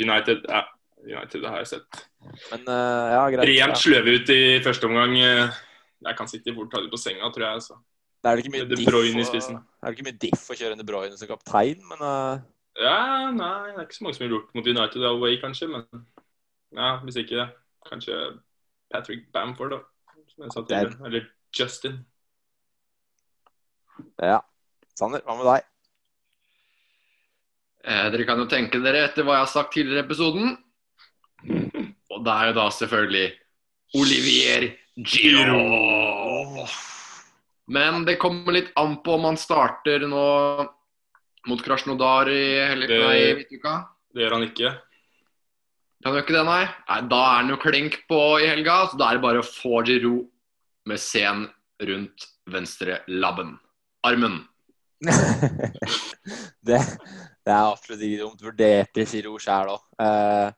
United. 0.00 0.44
Ja, 0.48 0.62
United 1.04 1.44
har 1.44 1.58
jeg 1.62 1.70
sett. 1.74 2.04
Men 2.50 2.62
uh, 2.68 3.06
ja, 3.12 3.22
greit. 3.34 3.48
Rent 3.50 3.74
Ja. 3.74 3.80
sløve 3.80 4.14
ut 4.18 4.30
i 4.32 4.60
første 4.64 4.88
omgang. 4.88 5.16
eh, 5.20 5.50
Jeg 6.04 6.16
kan 6.16 6.28
sitte 6.28 6.54
fort 6.54 6.70
ta 6.72 6.80
det 6.80 6.90
på 6.92 7.00
senga, 7.00 7.28
tror 7.32 7.44
jeg. 7.44 7.60
altså. 7.60 7.74
Så. 7.74 7.82
Det 8.24 8.30
er 8.30 8.36
vel 8.36 8.42
ikke 8.44 8.52
mye 8.54 8.64
De 8.64 8.76
diff 8.76 8.88
Det 8.88 9.88
er 9.88 9.92
ikke 9.92 10.06
mye 10.08 10.18
diff 10.20 10.44
å 10.50 10.56
kjøre 10.56 10.78
De 10.80 10.84
Bruyne 10.88 11.18
som 11.20 11.28
kaptein, 11.28 11.80
men 11.88 12.00
uh... 12.00 12.40
Ja, 12.80 13.30
nei, 13.30 13.72
det 13.72 13.78
er 13.78 13.84
ikke 13.84 13.98
så 13.98 14.04
mange 14.04 14.16
som 14.16 14.24
har 14.24 14.32
gjort 14.32 14.54
mot 14.56 14.66
United 14.66 15.04
away, 15.04 15.36
kanskje. 15.40 15.68
Men 15.68 15.84
ja, 16.74 16.96
hvis 17.04 17.20
ikke 17.20 17.36
det. 17.36 17.48
Kanskje 17.90 18.16
Patrick 18.90 19.28
Bamford, 19.32 19.70
da. 19.76 19.78
Som 20.32 20.44
jeg 20.46 20.52
sa 20.56 20.64
tidligere. 20.64 21.06
Eller 21.06 21.28
Justin. 21.54 22.00
ja. 24.18 24.40
Sander, 24.98 25.22
hva 25.26 25.36
med 25.38 25.46
deg? 25.50 25.70
Eh, 27.84 28.10
dere 28.10 28.24
kan 28.24 28.40
jo 28.40 28.46
tenke 28.48 28.80
dere 28.82 29.04
etter 29.08 29.26
hva 29.26 29.36
jeg 29.36 29.44
har 29.44 29.50
sagt 29.52 29.74
tidligere 29.76 30.02
i 30.02 30.06
episoden. 30.06 30.54
Og 32.24 32.30
det 32.30 32.34
er 32.40 32.46
jo 32.48 32.54
da 32.56 32.62
selvfølgelig 32.72 33.24
Olivier 34.00 34.62
Giro. 34.96 36.64
Men 37.68 38.06
det 38.08 38.14
kommer 38.22 38.56
litt 38.56 38.70
an 38.80 38.94
på 39.04 39.18
om 39.18 39.26
han 39.28 39.36
starter 39.36 40.06
nå 40.08 40.24
mot 41.50 41.60
Krasjnodar 41.60 42.30
i 42.32 42.46
helga 42.70 42.88
Det- 42.88 43.02
Nei, 43.04 43.18
i 43.26 43.34
midtuka. 43.42 43.74
Det 44.14 44.24
gjør 44.24 44.36
han 44.38 44.46
ikke. 44.48 44.72
Han 46.04 46.14
gjør 46.14 46.22
ikke 46.24 46.36
det, 46.38 46.46
nei. 46.48 46.64
nei. 46.88 47.00
Da 47.12 47.20
er 47.28 47.36
han 47.42 47.52
jo 47.52 47.60
klink 47.60 48.00
på 48.08 48.22
i 48.40 48.48
helga, 48.48 48.86
så 48.88 48.96
da 48.96 49.10
er 49.10 49.18
det 49.18 49.22
bare 49.26 49.44
å 49.44 49.44
få 49.44 49.84
Giroud 49.84 50.24
med 50.86 50.98
sen 51.00 51.44
rundt 51.82 52.26
venstre 52.48 53.02
labben. 53.08 53.58
Armen. 54.04 54.48
det, 56.64 56.80
det 56.80 57.52
er 57.52 57.68
absolutt 57.68 58.00
ikke 58.00 58.24
dumt. 58.24 58.40
Vurderte 58.40 59.04
Giroud 59.04 59.40
sjæl 59.44 59.76
òg. 59.76 59.84
Eh, 60.00 60.52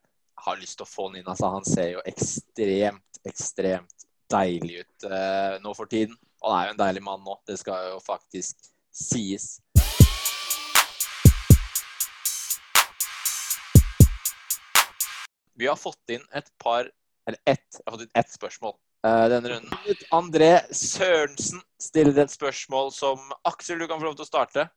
har 0.47 0.59
lyst 0.61 0.79
til 0.79 0.87
å 0.87 0.91
få 0.91 1.09
han 1.09 1.19
inn. 1.19 1.27
Altså, 1.27 1.51
han 1.51 1.67
ser 1.67 1.91
jo 1.97 2.03
ekstremt, 2.07 3.21
ekstremt 3.27 4.07
deilig 4.31 4.83
ut 4.85 5.07
eh, 5.11 5.59
nå 5.63 5.75
for 5.75 5.91
tiden. 5.91 6.17
Og 6.43 6.51
han 6.53 6.59
er 6.61 6.69
jo 6.69 6.75
en 6.77 6.83
deilig 6.85 7.03
mann 7.07 7.23
nå, 7.27 7.39
det 7.49 7.59
skal 7.59 7.93
jo 7.93 8.01
faktisk 8.05 8.71
sies. 8.95 9.57
Vi 15.57 15.67
har 15.67 15.79
fått 15.81 16.13
inn 16.13 16.25
et 16.37 16.51
par 16.61 16.91
Eller 17.27 17.41
ett. 17.49 17.67
Jeg 17.75 17.83
har 17.83 17.95
fått 17.97 18.03
inn 18.05 18.19
ett 18.21 18.29
spørsmål 18.31 18.75
eh, 19.03 19.25
denne 19.33 19.51
runden. 19.51 19.97
André 20.15 20.51
Sørensen 20.71 21.59
stiller 21.83 22.21
et 22.23 22.31
spørsmål 22.31 22.93
som 22.95 23.33
Aksel, 23.51 23.81
du 23.81 23.89
kan 23.91 23.99
få 23.99 24.07
lov 24.07 24.15
til 24.21 24.23
å 24.23 24.29
starte. 24.29 24.69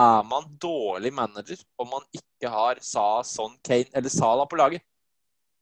Er 0.00 0.22
man 0.24 0.46
dårlig 0.56 1.12
manager 1.12 1.60
om 1.76 1.90
man 1.92 2.06
ikke 2.16 2.48
har 2.48 2.80
Sa, 2.80 3.20
Son, 3.28 3.58
Kane 3.60 3.92
eller 3.92 4.08
Sala 4.08 4.48
på 4.48 4.56
laget? 4.56 4.86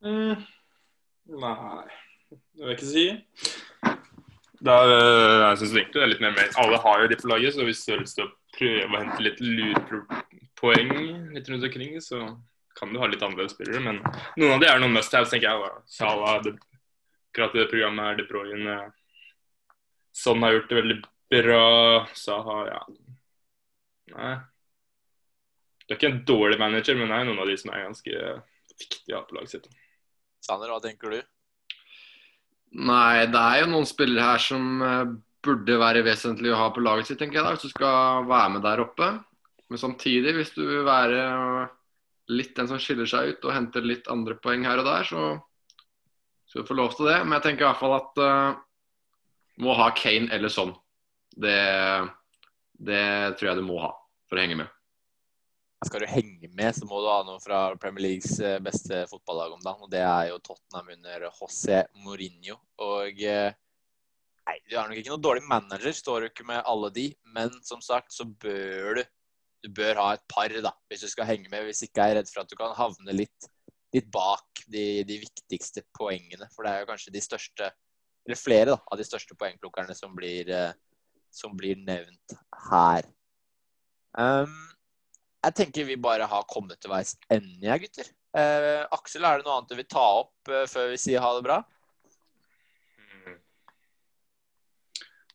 Mm. 0.01 0.45
Nei, 1.41 1.85
det 2.31 2.39
vil 2.63 2.71
jeg 2.71 2.79
ikke 2.79 2.89
si. 2.89 3.07
Er, 4.61 4.93
øh, 4.93 5.49
jeg 5.49 5.59
synes 5.59 5.73
det 5.95 6.03
er 6.03 6.11
litt 6.11 6.21
mer 6.21 6.35
mer 6.37 6.51
Alle 6.61 6.77
har 6.83 7.01
jo 7.01 7.09
de 7.09 7.17
på 7.17 7.29
laget, 7.31 7.55
så 7.55 7.65
hvis 7.65 7.81
du 7.87 7.93
har 7.95 8.01
lyst 8.03 8.19
til 8.19 8.27
å 8.27 8.33
prøve 8.57 8.89
å 8.91 9.01
hente 9.01 9.25
litt 9.25 9.41
lurpoeng 9.41 10.91
litt 11.33 11.49
rundt 11.49 11.65
omkring, 11.65 11.95
så 12.05 12.21
kan 12.77 12.93
du 12.93 13.01
ha 13.01 13.09
litt 13.09 13.23
annerledes 13.25 13.55
spillere. 13.57 13.81
Men 13.85 14.03
noen 14.37 14.57
av 14.57 14.61
de 14.61 14.69
er 14.69 14.83
noen 14.83 14.95
must-haves, 14.97 15.33
tenker 15.33 15.49
jeg. 15.49 15.65
da. 15.65 15.81
Sala, 15.89 16.37
det, 16.45 16.55
akkurat 17.31 17.57
det 17.57 17.69
programmet 17.73 18.11
her, 18.11 18.21
De 18.21 18.29
Bruyne 18.29 18.79
Sånn 20.17 20.43
har 20.43 20.57
gjort 20.57 20.71
det 20.71 20.81
veldig 20.81 20.97
bra. 21.31 21.67
Saha, 22.19 22.57
ja 22.67 22.81
Nei. 24.11 24.33
Du 25.85 25.95
er 25.95 25.99
ikke 25.99 26.11
en 26.11 26.25
dårlig 26.27 26.59
manager, 26.59 26.97
men 26.99 27.13
det 27.13 27.19
er 27.19 27.29
noen 27.29 27.43
av 27.43 27.51
de 27.51 27.55
som 27.59 27.71
er 27.71 27.85
ganske 27.87 28.25
viktige 28.81 29.21
på 29.29 29.37
laget 29.37 29.55
sitt. 29.55 29.69
Sander, 30.45 30.73
hva 30.73 30.81
tenker 30.83 31.13
du? 31.13 31.21
Nei, 32.81 33.27
det 33.31 33.41
er 33.41 33.65
jo 33.65 33.73
noen 33.73 33.89
spillere 33.89 34.29
her 34.33 34.43
som 34.43 34.85
eh, 34.87 35.13
burde 35.45 35.81
være 35.81 36.05
vesentlig 36.07 36.53
å 36.53 36.61
ha 36.61 36.71
på 36.75 36.85
laget 36.85 37.11
sitt, 37.11 37.19
tenker 37.21 37.41
jeg 37.41 37.47
da, 37.47 37.55
hvis 37.57 37.67
du 37.67 37.73
skal 37.73 38.27
være 38.29 38.55
med 38.57 38.65
der 38.67 38.83
oppe. 38.85 39.11
Men 39.71 39.81
samtidig, 39.81 40.35
hvis 40.37 40.55
du 40.57 40.63
vil 40.65 40.85
være 40.87 41.21
litt 42.31 42.55
den 42.57 42.69
som 42.71 42.81
skiller 42.83 43.09
seg 43.11 43.35
ut 43.35 43.47
og 43.47 43.55
henter 43.55 43.87
litt 43.87 44.11
andre 44.11 44.37
poeng 44.39 44.67
her 44.67 44.83
og 44.83 44.87
der, 44.87 45.07
så 45.07 45.23
skal 46.51 46.65
du 46.65 46.71
få 46.71 46.79
lov 46.79 46.95
til 46.97 47.11
det. 47.11 47.21
Men 47.25 47.39
jeg 47.39 47.47
tenker 47.47 47.67
i 47.67 47.69
hvert 47.69 47.81
fall 47.83 47.97
at 47.97 48.21
uh, 48.23 48.59
må 49.63 49.75
ha 49.79 49.91
Kane 49.95 50.31
eller 50.35 50.53
sånn. 50.53 50.73
Det, 51.31 51.57
det 52.83 53.05
tror 53.39 53.51
jeg 53.51 53.61
du 53.61 53.67
må 53.67 53.79
ha 53.83 53.93
for 54.31 54.39
å 54.39 54.43
henge 54.43 54.59
med. 54.63 54.80
Skal 55.87 56.03
du 56.05 56.11
henge 56.13 56.49
med, 56.53 56.75
så 56.77 56.85
må 56.85 56.99
du 57.01 57.09
ha 57.09 57.23
noe 57.25 57.41
fra 57.41 57.63
Premier 57.81 58.05
Leagues 58.05 58.35
eh, 58.45 58.59
beste 58.61 59.07
fotballag 59.09 59.55
om 59.55 59.63
dagen. 59.65 59.87
Og 59.87 59.93
det 59.93 60.03
er 60.05 60.27
jo 60.29 60.41
Tottenham 60.45 60.91
under 60.93 61.23
José 61.31 61.79
Mourinho. 62.05 62.59
Og 62.85 63.23
eh, 63.25 63.55
Nei, 64.51 64.57
du 64.67 64.75
er 64.75 64.89
nok 64.89 64.99
ikke 64.99 65.13
noen 65.13 65.23
dårlig 65.25 65.45
manager, 65.47 65.95
står 65.95 66.21
du 66.21 66.27
ikke 66.31 66.45
med 66.49 66.61
alle 66.69 66.91
de. 66.93 67.07
Men 67.37 67.55
som 67.65 67.81
sagt 67.85 68.13
så 68.13 68.27
bør 68.29 69.01
du 69.01 69.07
Du 69.61 69.69
bør 69.77 69.99
ha 70.01 70.15
et 70.17 70.23
par, 70.25 70.49
da, 70.49 70.71
hvis 70.89 71.03
du 71.05 71.09
skal 71.13 71.27
henge 71.29 71.51
med. 71.53 71.67
Hvis 71.69 71.83
ikke 71.85 72.01
er 72.01 72.15
jeg 72.15 72.17
redd 72.17 72.31
for 72.33 72.41
at 72.41 72.49
du 72.49 72.57
kan 72.57 72.73
havne 72.73 73.13
litt, 73.13 73.49
litt 73.93 74.07
bak 74.13 74.63
de, 74.73 75.03
de 75.05 75.19
viktigste 75.21 75.83
poengene. 75.97 76.49
For 76.55 76.65
det 76.65 76.73
er 76.73 76.81
jo 76.81 76.89
kanskje 76.89 77.13
de 77.13 77.21
største 77.25 77.69
Eller 78.25 78.37
flere 78.37 78.73
da, 78.73 78.79
av 78.85 79.01
de 79.01 79.05
største 79.05 79.37
poengplukkerne 79.37 79.97
som 79.97 80.13
blir, 80.17 80.49
eh, 80.49 80.73
som 81.33 81.57
blir 81.57 81.77
nevnt 81.81 82.37
her. 82.71 83.09
Um, 84.17 84.57
jeg 85.41 85.57
tenker 85.57 85.89
vi 85.89 85.97
bare 86.01 86.29
har 86.29 86.49
kommet 86.49 86.81
til 86.81 86.93
veis 86.93 87.15
ende, 87.33 87.65
jeg, 87.65 87.87
gutter. 87.87 88.09
Eh, 88.37 88.83
Aksel, 88.95 89.25
er 89.27 89.41
det 89.41 89.47
noe 89.47 89.59
annet 89.59 89.73
du 89.73 89.79
vil 89.79 89.89
ta 89.91 90.07
opp 90.21 90.51
eh, 90.53 90.67
før 90.71 90.93
vi 90.93 91.01
sier 91.01 91.25
ha 91.25 91.33
det 91.37 91.45
bra? 91.47 91.61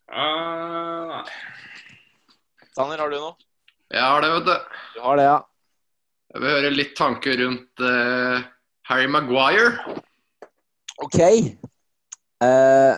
Ah, 0.06 1.10
nei. 1.10 1.24
Sander, 2.76 3.00
har 3.02 3.10
du 3.10 3.18
noe? 3.18 3.34
Jeg 3.90 4.02
har 4.02 4.22
det, 4.22 4.30
vet 4.36 4.46
du. 4.46 4.80
Du 4.94 5.00
har 5.02 5.18
det, 5.18 5.26
ja. 5.26 5.38
Jeg 6.34 6.42
vil 6.42 6.52
høre 6.52 6.72
litt 6.74 6.96
tanker 6.98 7.38
rundt 7.40 7.82
eh, 7.90 8.46
Harry 8.90 9.10
Maguire. 9.10 9.96
OK. 11.02 11.18
Uh, 12.42 12.96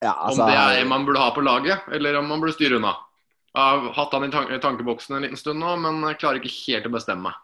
ja, 0.00 0.12
altså 0.12 0.44
om 0.44 0.50
det 0.50 0.56
er 0.56 0.80
en 0.80 0.90
man 0.90 1.04
burde 1.06 1.20
ha 1.20 1.32
på 1.34 1.44
laget, 1.44 1.86
eller 1.92 2.18
om 2.20 2.28
man 2.30 2.40
burde 2.42 2.54
styre 2.56 2.78
unna. 2.78 2.94
Jeg 3.48 3.64
har 3.64 3.92
hatt 3.96 4.14
han 4.14 4.26
i 4.26 4.30
tan 4.32 4.50
tankeboksen 4.62 5.16
en 5.16 5.24
liten 5.26 5.40
stund 5.40 5.62
nå, 5.62 5.74
men 5.82 6.02
jeg 6.10 6.18
klarer 6.20 6.40
ikke 6.40 6.54
helt 6.54 6.88
å 6.88 6.94
bestemme 6.94 7.30
meg. 7.30 7.38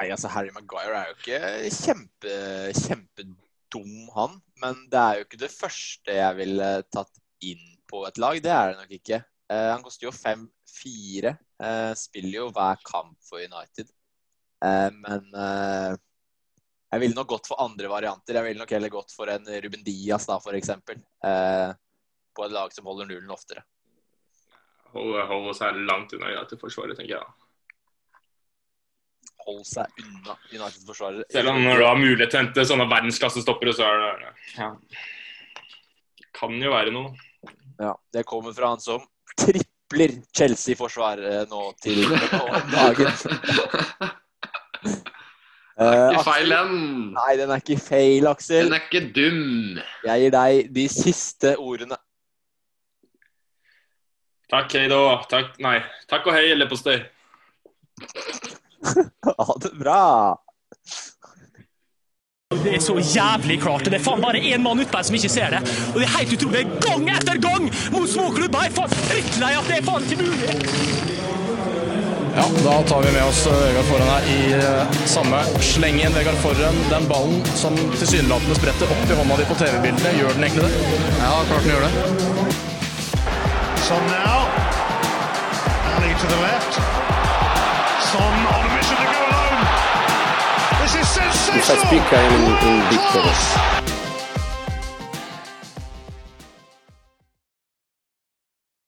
Nei, 0.00 0.08
altså 0.14 0.30
Harry 0.32 0.52
Maguire 0.54 0.96
er 0.96 1.10
jo 1.10 1.16
ikke 1.18 1.40
kjempe, 1.76 2.36
kjempedum, 2.78 3.96
han. 4.16 4.38
Men 4.62 4.80
det 4.92 5.02
er 5.02 5.18
jo 5.18 5.26
ikke 5.26 5.42
det 5.42 5.52
første 5.52 6.16
jeg 6.16 6.38
ville 6.38 6.70
tatt 6.88 7.20
inn 7.44 7.66
på 7.90 8.06
et 8.08 8.20
lag. 8.22 8.40
Det 8.40 8.54
er 8.54 8.72
det 8.72 8.80
nok 8.80 8.96
ikke. 8.96 9.20
Uh, 9.50 9.68
han 9.74 9.84
koster 9.84 10.08
jo 10.08 10.14
5-4. 10.16 11.34
Uh, 11.60 11.92
spiller 12.00 12.38
jo 12.38 12.48
hver 12.56 12.80
kamp 12.86 13.18
for 13.28 13.44
United. 13.44 13.92
Uh, 14.64 14.88
men 15.04 15.28
eh, 15.40 15.92
jeg 16.90 17.02
ville 17.04 17.14
nok 17.14 17.28
gått 17.30 17.48
for 17.50 17.62
andre 17.62 17.90
varianter. 17.90 18.34
Jeg 18.34 18.48
ville 18.48 18.60
nok 18.60 18.72
heller 18.74 18.90
gått 18.92 19.12
for 19.14 19.30
en 19.30 19.46
Ruben 19.46 19.84
Diaz, 19.86 20.26
da. 20.26 20.40
Eh, 20.42 21.68
på 22.34 22.46
et 22.46 22.54
lag 22.54 22.72
som 22.74 22.88
holder 22.90 23.06
nullen 23.06 23.30
oftere. 23.30 23.62
Holde, 24.94 25.22
holde 25.30 25.54
seg 25.54 25.76
langt 25.86 26.12
unna 26.16 26.32
United-forsvaret, 26.34 26.96
tenker 26.98 27.14
jeg. 27.16 27.26
Hold 29.46 29.62
seg 29.68 30.02
unna 30.04 30.34
United-forsvaret. 30.50 31.24
Selv 31.32 31.52
om 31.54 31.60
når 31.64 31.78
du 31.80 31.86
har 31.86 31.98
mulighet 32.00 32.32
til 32.34 32.40
å 32.40 32.44
hente 32.44 32.66
sånne 32.68 32.88
verdensklassestoppere, 32.90 33.74
så 33.76 33.86
er 33.86 34.00
det 34.02 34.30
ja. 34.58 34.70
Kan 36.40 36.56
jo 36.62 36.72
være 36.74 36.92
noe. 36.94 37.14
Ja, 37.80 37.94
det 38.14 38.26
kommer 38.28 38.52
fra 38.56 38.74
han 38.74 38.82
som 38.82 39.02
tripler 39.40 40.18
Chelsea-forsvaret 40.36 41.48
nå 41.50 41.62
til 41.82 42.02
dagen. 42.76 43.10
Det 43.10 44.10
er 44.10 44.16
Eh, 45.80 46.10
ikke 46.12 46.24
feil, 46.26 46.50
den. 46.52 46.72
Nei, 47.14 47.30
den 47.40 47.48
er 47.54 47.60
ikke 47.62 47.76
feil, 47.80 48.26
Aksel. 48.28 48.66
Den 48.68 48.74
er 48.76 48.82
ikke 48.84 49.00
dum. 49.16 49.78
Jeg 50.04 50.20
gir 50.26 50.32
deg 50.34 50.66
de 50.76 50.82
siste 50.92 51.54
ordene. 51.56 51.96
Takk, 54.50 54.74
hei 54.74 54.88
da. 54.90 55.00
Takk, 55.30 55.56
nei. 55.62 55.78
Takk 56.10 56.26
og 56.26 56.34
hei, 56.36 56.52
leverpostei. 56.56 57.00
Ha 58.80 59.54
det 59.60 59.74
bra. 59.76 60.02
Det 62.64 62.72
er 62.74 62.80
så 62.82 62.96
jævlig 62.98 63.60
klart. 63.62 63.84
Det 63.84 63.98
er 63.98 64.02
faen 64.02 64.22
bare 64.24 64.40
én 64.40 64.62
mann 64.64 64.80
ute 64.80 64.90
her 64.96 65.04
som 65.06 65.14
ikke 65.18 65.30
ser 65.30 65.52
det. 65.54 65.60
Og 65.92 66.00
det 66.00 66.06
er 66.06 66.14
helt 66.16 66.32
utrolig. 66.34 66.62
Gang 66.82 67.04
etter 67.12 67.38
gang 67.44 67.68
mot 67.92 68.08
småklubber! 68.10 68.64
Jeg 68.64 68.72
er 68.72 68.78
faen 68.78 68.96
drittlei 69.10 69.52
at 69.58 69.68
det 69.68 69.76
er 69.76 69.86
faen 69.86 70.08
ikke 70.08 70.24
mulig. 70.24 70.56
Ja, 72.34 72.46
da 72.64 72.74
tar 72.88 73.04
vi 73.04 73.12
med 73.12 73.22
oss 73.26 73.44
eh, 73.50 73.60
Vegard 73.66 73.88
Forhen 73.90 74.10
her 74.10 74.28
i 74.32 74.40
samme. 75.04 75.44
samme 75.44 75.62
slengen. 75.68 76.16
Vegard 76.16 76.40
Forhen, 76.42 76.82
den 76.90 77.06
ballen 77.10 77.44
som 77.58 77.76
tilsynelatende 77.98 78.58
spretter 78.58 78.96
opp 78.96 79.06
i 79.12 79.20
hånda 79.20 79.38
di 79.38 79.46
på 79.50 79.60
TV-bildene, 79.60 80.16
gjør 80.18 80.34
den 80.38 80.48
egentlig 80.48 80.66
det? 80.66 80.96
Ja, 81.20 81.36
klart 81.52 81.68
den 81.68 81.74
gjør 81.76 81.86
det. 81.86 82.49
Son 83.90 84.06
now. 84.06 84.46
Ali 85.96 86.14
to 86.14 86.26
the 86.28 86.40
left. 86.46 86.74
Son 88.06 88.34
on 88.54 88.70
a 88.70 88.74
mission 88.76 88.96
to 88.96 89.02
go 89.02 89.18
alone. 89.18 89.58
This 90.80 90.94
is 90.94 91.08
sensational. 91.08 91.86
speak, 91.86 92.12
I 92.12 92.22
am 92.22 92.34
in, 92.38 92.94
in. 92.94 93.00
Class. 93.10 93.79